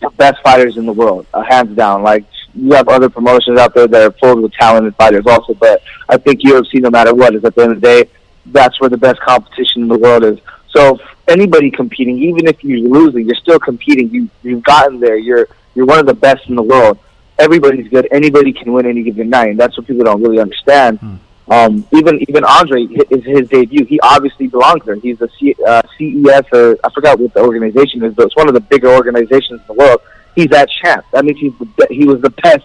[0.00, 2.02] the best fighters in the world, uh, hands down.
[2.02, 2.24] Like
[2.54, 5.54] you have other promotions out there that are filled with talented fighters, also.
[5.54, 8.10] But I think UFC, no matter what, is at the end of the day,
[8.46, 10.38] that's where the best competition in the world is.
[10.70, 14.10] So anybody competing, even if you're losing, you're still competing.
[14.10, 15.16] You you've gotten there.
[15.16, 16.98] You're you're one of the best in the world.
[17.42, 18.06] Everybody's good.
[18.12, 21.00] Anybody can win any given night, and that's what people don't really understand.
[21.48, 23.84] Um, even even Andre is his debut.
[23.84, 24.94] He obviously belongs there.
[24.94, 28.46] He's a C, uh, CES or I forgot what the organization is, but it's one
[28.46, 30.00] of the bigger organizations in the world.
[30.36, 31.04] He's that champ.
[31.12, 32.64] That means he's the he was the best.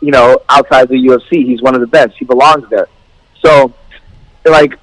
[0.00, 2.16] You know, outside the UFC, he's one of the best.
[2.18, 2.86] He belongs there.
[3.44, 3.74] So,
[4.44, 4.78] like,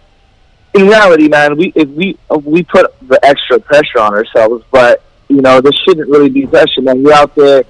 [0.74, 5.04] in reality, man, we if we if we put the extra pressure on ourselves, but
[5.30, 7.02] you know, this shouldn't really be pressure, man.
[7.02, 7.64] You're out there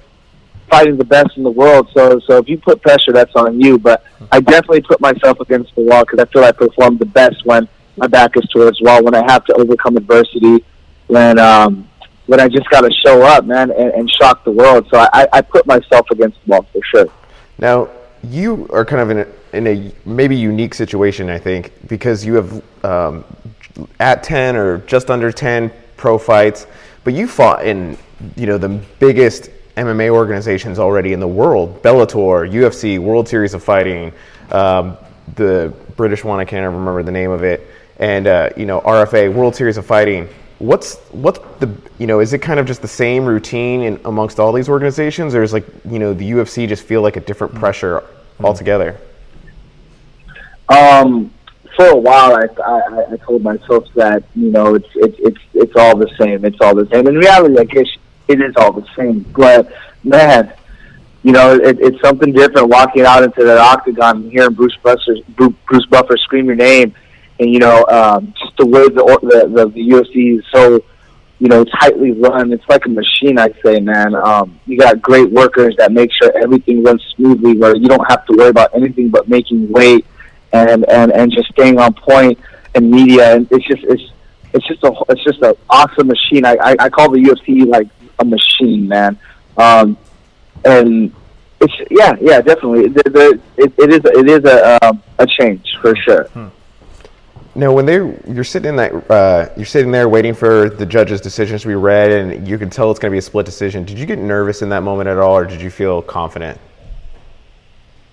[0.68, 3.78] fighting the best in the world, so so if you put pressure, that's on you.
[3.78, 7.44] But I definitely put myself against the wall because I feel I perform the best
[7.44, 10.64] when my back is towards the wall, when I have to overcome adversity,
[11.06, 11.88] when um,
[12.26, 14.88] when I just got to show up, man, and, and shock the world.
[14.90, 17.06] So I, I put myself against the wall for sure.
[17.58, 17.88] Now,
[18.22, 22.34] you are kind of in a, in a maybe unique situation, I think, because you
[22.34, 23.24] have um,
[24.00, 26.66] at 10 or just under 10 pro fights,
[27.04, 27.96] but you fought in,
[28.34, 33.62] you know, the biggest MMA organizations already in the world Bellator, UFC, World Series of
[33.62, 34.12] Fighting,
[34.50, 34.96] um,
[35.34, 37.66] the British one, I can't remember the name of it,
[37.98, 42.32] and, uh, you know, RFA, World Series of Fighting what's what's the you know is
[42.32, 45.66] it kind of just the same routine in, amongst all these organizations or is like
[45.84, 47.60] you know the UFC just feel like a different mm-hmm.
[47.60, 48.46] pressure mm-hmm.
[48.46, 48.98] altogether?
[50.68, 51.32] Um,
[51.76, 55.76] for a while, I, I I told myself that you know it's it's it's it's
[55.76, 56.44] all the same.
[56.44, 57.06] It's all the same.
[57.06, 57.86] In reality, I guess
[58.28, 59.20] it is all the same.
[59.36, 59.72] But
[60.04, 60.52] man,
[61.22, 65.16] you know, it, it's something different walking out into that octagon and hearing Bruce Buffer
[65.36, 66.94] Bruce Buffer scream your name
[67.38, 70.82] and you know um, just the way the, the the the UFC is so
[71.38, 72.52] you know tightly run.
[72.52, 74.14] It's like a machine, I say, man.
[74.14, 78.24] Um, you got great workers that make sure everything runs smoothly, where you don't have
[78.26, 80.06] to worry about anything but making weight
[80.52, 82.38] and and and just staying on point
[82.74, 83.34] and media.
[83.34, 84.12] And it's just it's
[84.54, 86.44] it's just a it's just an awesome machine.
[86.44, 87.88] I, I I call the UFC like
[88.18, 89.18] a machine, man.
[89.56, 89.96] Um,
[90.64, 91.14] and
[91.60, 95.76] it's yeah yeah definitely the, the, it, it is it is a um, a change
[95.80, 96.24] for sure.
[96.28, 96.48] Hmm.
[97.54, 97.94] Now, when they
[98.30, 101.74] you're sitting in that uh, you're sitting there waiting for the judge's decisions to be
[101.74, 103.84] read, and you can tell it's going to be a split decision.
[103.84, 106.60] Did you get nervous in that moment at all, or did you feel confident?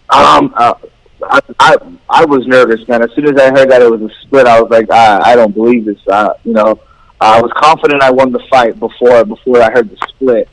[0.10, 0.76] Um, uh,
[1.24, 1.76] I, I
[2.10, 3.04] I was nervous, man.
[3.04, 5.36] As soon as I heard that it was a split, I was like, I, I
[5.36, 6.00] don't believe this.
[6.08, 6.80] Uh, you know,
[7.24, 10.50] I was confident I won the fight before before I heard the split.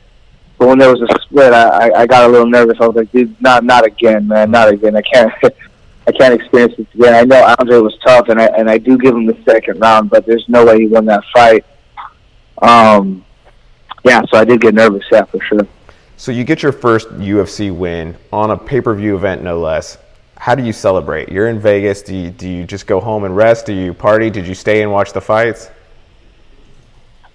[0.57, 2.77] But when there was a split, I, I, got a little nervous.
[2.79, 4.95] I was like, dude, not not again, man, not again.
[4.95, 5.33] I can't.
[6.07, 7.13] I can't experience this again.
[7.13, 10.09] I know Andre was tough, and I and I do give him the second round,
[10.09, 11.63] but there's no way he won that fight.
[12.61, 13.23] Um,
[14.03, 15.67] yeah, so I did get nervous, yeah, for sure.
[16.17, 19.97] So you get your first UFC win on a pay-per-view event, no less.
[20.37, 21.29] How do you celebrate?
[21.29, 22.01] You're in Vegas.
[22.01, 23.67] Do you, do you just go home and rest?
[23.67, 24.29] Do you party?
[24.29, 25.69] Did you stay and watch the fights?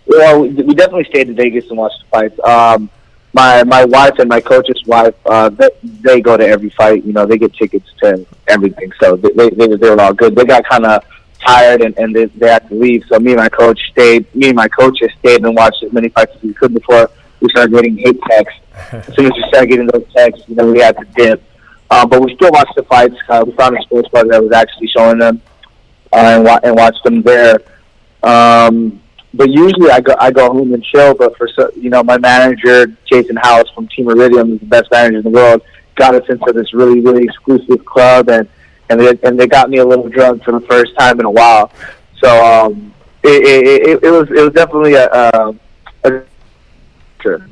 [0.06, 2.40] Well, we definitely stayed in Vegas and watched the fights.
[2.44, 2.90] Um,
[3.32, 7.04] my my wife and my coach's wife, uh, they, they go to every fight.
[7.04, 10.34] You know, they get tickets to everything, so they they, they, were all good.
[10.34, 11.04] They got kind of
[11.44, 13.04] tired and, and they, they had to leave.
[13.08, 14.32] So me and my coach stayed.
[14.34, 17.10] Me and my coach just stayed and watched as many fights as we could before
[17.40, 18.60] we started getting hate texts.
[18.92, 21.42] As soon as we started getting those texts, you know, we had to dip.
[21.90, 23.16] Um, but we still watched the fights.
[23.28, 25.40] Uh, we found a sports bar that was actually showing them
[26.12, 27.58] uh, and, wa- and watched them there.
[28.22, 29.00] Um,
[29.36, 31.14] but usually I go I go home and chill.
[31.14, 34.90] But for so, you know, my manager Jason House from Team Iridium is the best
[34.90, 35.62] manager in the world.
[35.94, 38.48] Got us into this really really exclusive club, and
[38.88, 41.30] and they and they got me a little drunk for the first time in a
[41.30, 41.70] while.
[42.22, 45.54] So um, it, it, it, it was it was definitely a, a,
[46.04, 46.22] a
[47.20, 47.46] sure.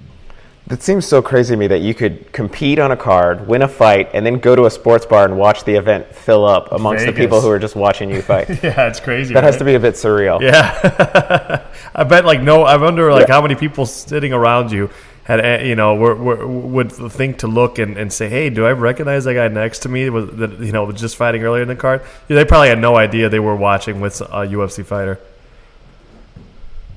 [0.75, 3.69] That seems so crazy to me that you could compete on a card, win a
[3.69, 7.05] fight, and then go to a sports bar and watch the event fill up amongst
[7.05, 7.15] Vegas.
[7.15, 8.49] the people who are just watching you fight.
[8.65, 9.35] yeah, it's crazy.
[9.35, 9.47] That right?
[9.47, 10.41] has to be a bit surreal.
[10.41, 11.65] Yeah,
[11.95, 12.25] I bet.
[12.25, 13.35] Like, no, I wonder like yeah.
[13.35, 14.91] how many people sitting around you
[15.23, 18.67] had eh, you know were, were, would think to look and, and say, hey, do
[18.67, 20.11] I recognize that guy next to me?
[20.11, 22.03] Was that you know was just fighting earlier in the card?
[22.27, 25.21] They probably had no idea they were watching with a UFC fighter.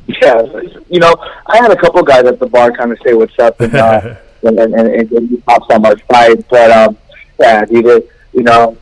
[0.21, 0.41] Yeah,
[0.89, 1.13] you know,
[1.47, 4.15] I had a couple guys at the bar kind of say what's up and uh,
[4.43, 6.97] and, and, and, and he pops on my fight, but um,
[7.39, 8.77] yeah, dude, you know,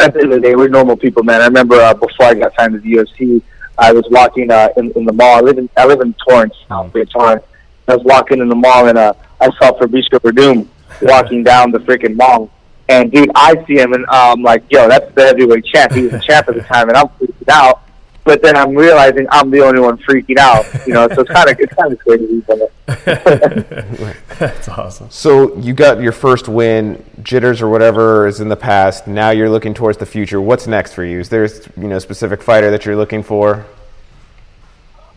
[0.00, 1.40] at the end of the day, we're normal people, man.
[1.40, 3.42] I remember uh, before I got signed to the UFC,
[3.78, 5.36] I was walking uh, in, in the mall.
[5.36, 6.54] I live in I live in Torrance,
[6.92, 7.44] Bay Torrance.
[7.86, 10.68] I was walking in the mall and uh, I saw Fabricio Werdum
[11.02, 12.50] walking down the freaking mall.
[12.88, 15.92] And dude, I see him and I'm um, like, yo, that's the heavyweight champ.
[15.92, 17.82] He was the champ at the time, and I'm freaking out
[18.28, 20.66] but then I'm realizing I'm the only one freaking out.
[20.86, 22.42] You know, so it's kind of it's kind of crazy.
[24.38, 25.08] That's awesome.
[25.10, 29.06] So you got your first win, jitters or whatever is in the past.
[29.06, 30.42] Now you're looking towards the future.
[30.42, 31.20] What's next for you?
[31.20, 31.46] Is there
[31.78, 33.64] you know a specific fighter that you're looking for?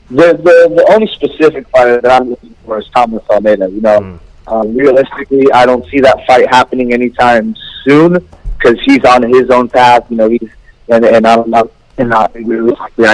[0.10, 3.70] The the, the only specific fighter that I'm looking for is Thomas Almeida.
[3.70, 4.20] You know, mm.
[4.48, 8.26] um, realistically, I don't see that fight happening anytime soon
[8.58, 10.06] because he's on his own path.
[10.10, 10.50] You know, he's
[10.88, 12.40] and and I'm not and not I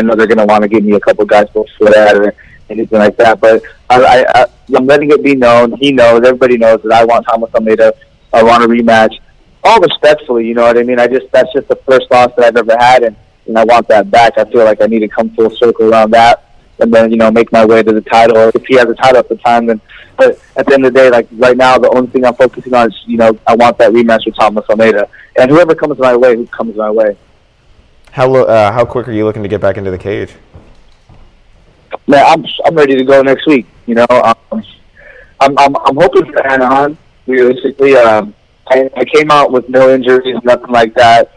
[0.02, 2.34] know they're going to want to give me a couple guys before that or
[2.70, 3.40] anything like that.
[3.40, 5.74] But I, I, I'm letting it be known.
[5.78, 6.24] He knows.
[6.26, 7.94] Everybody knows that I want Thomas Almeida.
[8.34, 9.20] I want a rematch.
[9.64, 11.00] All respectfully, you know what I mean.
[11.00, 13.16] I just that's just the first loss that I've ever had, and
[13.48, 14.38] and I want that back.
[14.38, 16.46] I feel like I need to come full circle around that,
[16.80, 18.52] and then you know make my way to the title.
[18.54, 19.82] If he has a title at the time, then.
[20.16, 22.74] But at the end of the day, like right now, the only thing I'm focusing
[22.74, 26.16] on is you know I want that rematch with Thomas Almeida, and whoever comes my
[26.16, 27.18] way, who comes my way.
[28.18, 30.34] How lo- uh, how quick are you looking to get back into the cage?
[32.08, 33.68] Man, I'm I'm ready to go next week.
[33.86, 34.64] You know, um,
[35.40, 36.98] I'm I'm I'm hoping for Anaheim.
[37.28, 38.34] Realistically, um,
[38.70, 41.30] I, I came out with no injuries, nothing like that.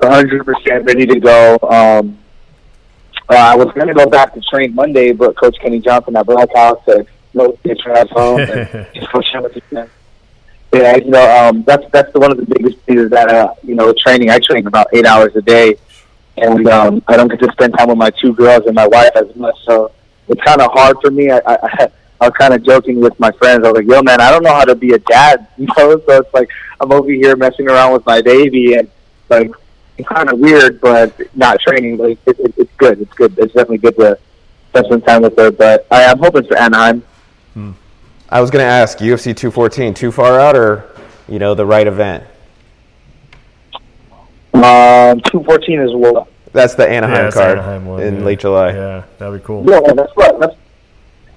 [0.00, 1.54] 100 percent ready to go.
[1.62, 2.18] Um,
[3.30, 6.26] uh, I was going to go back to train Monday, but Coach Kenny Johnson at
[6.26, 8.40] Black House said no, get your ass home.
[8.40, 9.88] and just Coach Hamilton.
[10.74, 13.54] Yeah, you know, um, that's that's the, one of the biggest things is that uh,
[13.62, 14.28] you know, training.
[14.28, 15.76] I train about eight hours a day,
[16.40, 19.12] and um, I don't get to spend time with my two girls and my wife
[19.14, 19.56] as much.
[19.64, 19.92] So
[20.28, 21.30] it's kind of hard for me.
[21.30, 23.64] I, I, I was kind of joking with my friends.
[23.64, 26.00] I was like, "Yo, man, I don't know how to be a dad," you know.
[26.06, 26.48] So it's like
[26.80, 28.90] I'm over here messing around with my baby, and
[29.28, 29.50] like
[29.96, 31.96] it's kind of weird, but not training.
[31.96, 33.00] But it, it, it's good.
[33.00, 33.38] It's good.
[33.38, 34.18] It's definitely good to
[34.68, 35.50] spend some time with her.
[35.50, 37.02] But I, I'm hoping for Anaheim.
[38.32, 40.88] I was going to ask UFC 214, too far out or
[41.28, 42.24] you know the right event?
[44.64, 46.28] Um, two fourteen is well.
[46.52, 48.24] That's the Anaheim Yeah, it's card Anaheim one, in yeah.
[48.24, 48.72] late July.
[48.72, 49.64] Yeah, that'd be cool.
[49.68, 50.56] Yeah, that's what that's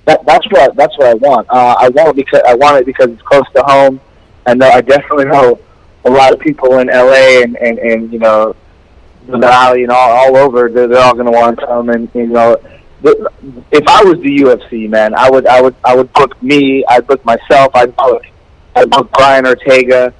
[0.05, 1.47] that, that's what that's what I want.
[1.49, 4.01] Uh, I want it because I want it because it's close to home.
[4.45, 5.59] I know I definitely know
[6.05, 8.55] a lot of people in LA and and, and you know
[9.27, 10.69] the valley and all, all over.
[10.69, 12.57] They're, they're all going to want to come and you know.
[13.05, 16.85] If I was the UFC man, I would I would I would book me.
[16.87, 17.75] I'd book myself.
[17.75, 18.23] I'd book
[18.75, 20.13] I'd book Brian Ortega.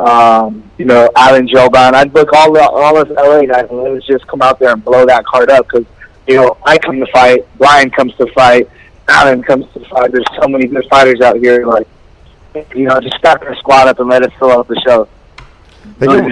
[0.00, 1.92] Um, you know, Alan Jouban.
[1.94, 4.82] I'd book all the all of LA guys and let's just come out there and
[4.84, 5.86] blow that card up because
[6.26, 8.68] you know, I come to fight, Brian comes to fight,
[9.08, 10.12] Alan comes to fight.
[10.12, 11.66] There's so many good fighters out here.
[11.66, 11.86] Like,
[12.74, 15.08] you know, just stack our squad up and let us fill out the show.
[15.98, 16.30] They can,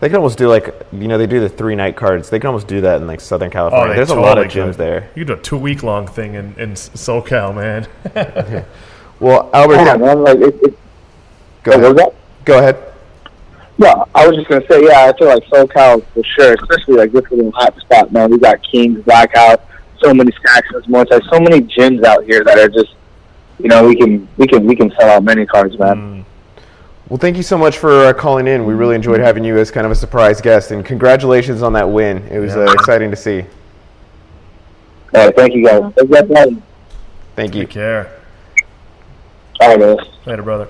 [0.00, 2.28] they can almost do like you know they do the three night cards.
[2.30, 3.88] They can almost do that in like Southern Oh, California.
[3.90, 4.74] they There's a lot of gyms could.
[4.74, 5.10] there.
[5.14, 7.86] You could do a two week long thing in, in SoCal, man.
[9.20, 10.22] Well, Albert, Yeah, man.
[10.24, 10.78] Like, it, it,
[11.62, 12.16] go what ahead.
[12.44, 12.52] That?
[12.52, 12.92] Go ahead.
[13.78, 17.12] No, I was just gonna say, yeah, I feel like SoCal for sure, especially like
[17.12, 18.30] this little hot spot, man.
[18.30, 19.62] We got Kings, Blackout,
[20.02, 22.94] so many stacks, Muay Thai, so many gyms out here that are just,
[23.58, 26.24] you know, we can we can we can sell out many cards, man.
[27.08, 28.64] Well, thank you so much for uh, calling in.
[28.66, 31.88] We really enjoyed having you as kind of a surprise guest, and congratulations on that
[31.88, 32.18] win.
[32.28, 32.62] It was Yeah.
[32.64, 33.44] uh, exciting to see.
[35.14, 35.92] All right, thank you guys.
[35.96, 36.48] Thank you guys.
[37.36, 37.62] Thank you.
[37.62, 38.10] Take care.
[39.60, 40.06] All right, guys.
[40.26, 40.68] Later, brother.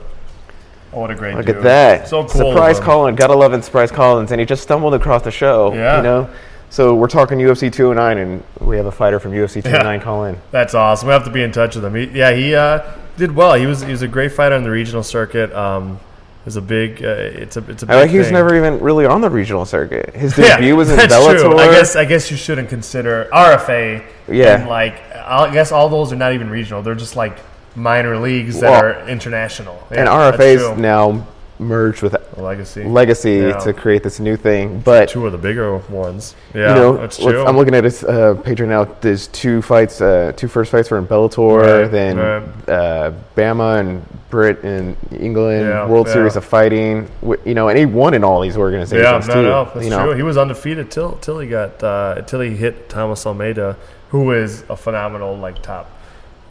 [0.92, 1.56] Oh, what a great Look dude.
[1.56, 2.08] at that.
[2.08, 2.52] So cool.
[2.52, 3.14] Surprise Colin.
[3.14, 4.30] Gotta love it, Surprise Collins.
[4.30, 5.72] And he just stumbled across the show.
[5.72, 5.96] Yeah.
[5.96, 6.30] You know?
[6.68, 10.38] So we're talking UFC 209, and we have a fighter from UFC 209 call in.
[10.50, 11.08] That's awesome.
[11.08, 11.94] We have to be in touch with him.
[11.94, 12.82] He, yeah, he uh,
[13.18, 13.54] did well.
[13.54, 15.52] He was he was a great fighter on the regional circuit.
[15.52, 16.00] Um,
[16.44, 17.04] was a big.
[17.04, 17.86] Uh, it's a it's a.
[17.86, 20.14] Big I like he was never even really on the regional circuit.
[20.14, 21.40] His Yeah, debut was in that's Bellator.
[21.40, 21.58] true.
[21.58, 24.04] I guess I guess you shouldn't consider RFA.
[24.28, 24.60] Yeah.
[24.60, 26.82] And like I guess all those are not even regional.
[26.82, 27.38] They're just like
[27.74, 29.82] minor leagues that Well, are international.
[29.90, 31.26] Yeah, and RFA's now
[31.58, 32.82] merged with legacy.
[32.82, 33.52] Legacy Yeah.
[33.58, 34.80] to create this new thing.
[34.84, 36.34] But Two of the bigger ones.
[36.54, 37.44] Yeah, you know, that's true.
[37.44, 38.88] I'm looking at his uh, page right now.
[39.00, 42.42] There's two fights, uh, two first fights were in Bellator, Right, then right.
[42.68, 46.08] uh, BAMMA and Brit in England, Yeah, World.
[46.08, 47.06] Series of Fighting.
[47.44, 49.48] You know, and he won in all these organizations Yeah, no, too.
[49.48, 50.14] no, that's you know, true.
[50.16, 53.76] He was undefeated till till he got uh, till he hit Thomas Almeida,
[54.08, 55.90] who is a phenomenal like top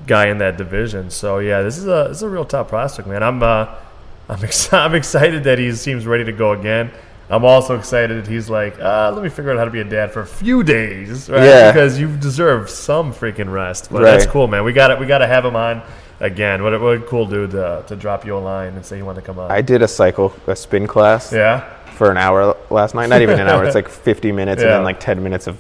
[0.08, 1.10] guy in that division.
[1.10, 3.24] So yeah, this is a this is a real top prospect, man.
[3.24, 3.76] I'm uh,
[4.30, 6.92] I'm ex- I'm excited that he seems ready to go again.
[7.30, 9.86] I'm also excited that he's like, uh, let me figure out how to be a
[9.86, 11.44] dad for a few days, right?
[11.44, 11.72] Yeah.
[11.72, 13.90] Because you deserve some freaking rest.
[13.90, 14.66] But that's cool, man.
[14.66, 15.00] We got it.
[15.00, 15.82] We got to have him on
[16.20, 16.62] again.
[16.62, 19.02] What a, what a cool dude to, to drop you a line and say he
[19.02, 19.50] wanted to come on.
[19.50, 21.74] I did a cycle, a spin class yeah.
[21.92, 23.08] for an hour last night.
[23.08, 23.64] Not even an hour.
[23.64, 25.58] It's like 50 minutes and then like 10 minutes of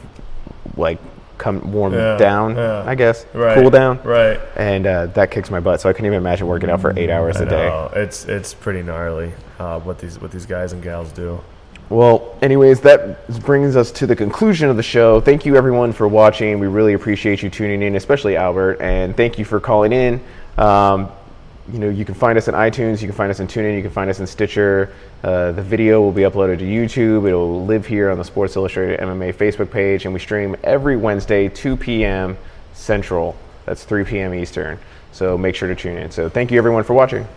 [0.76, 1.00] like
[1.42, 2.56] come warm Yeah, down.
[2.56, 2.84] yeah.
[2.86, 3.58] I guess Right.
[3.58, 4.00] cool down.
[4.04, 4.39] Right.
[4.56, 5.82] And uh, that kicks my butt.
[5.82, 7.89] So I couldn't even imagine working out for eight hours I a day.
[7.96, 11.42] It's it's pretty gnarly uh, what these what these guys and gals do.
[11.89, 15.20] Well, anyways, that brings us to the conclusion of the show.
[15.20, 16.58] Thank you, everyone, for watching.
[16.58, 20.22] We really appreciate you tuning in, especially Albert, and thank you for calling in.
[20.58, 21.10] Um,
[21.72, 23.82] you know, you can find us on iTunes, you can find us in TuneIn, you
[23.82, 24.93] can find us in Stitcher.
[25.24, 27.28] Uh, the video will be uploaded to YouTube.
[27.28, 31.47] It'll live here on the Sports Illustrated MMA Facebook page, and we stream every Wednesday,
[31.49, 32.38] 2 p.m.
[32.74, 33.36] Central.
[33.66, 34.34] That's 3 p.m.
[34.34, 34.80] Eastern.
[35.12, 36.12] So make sure to tune in.
[36.12, 37.28] So thank you, everyone, for watching.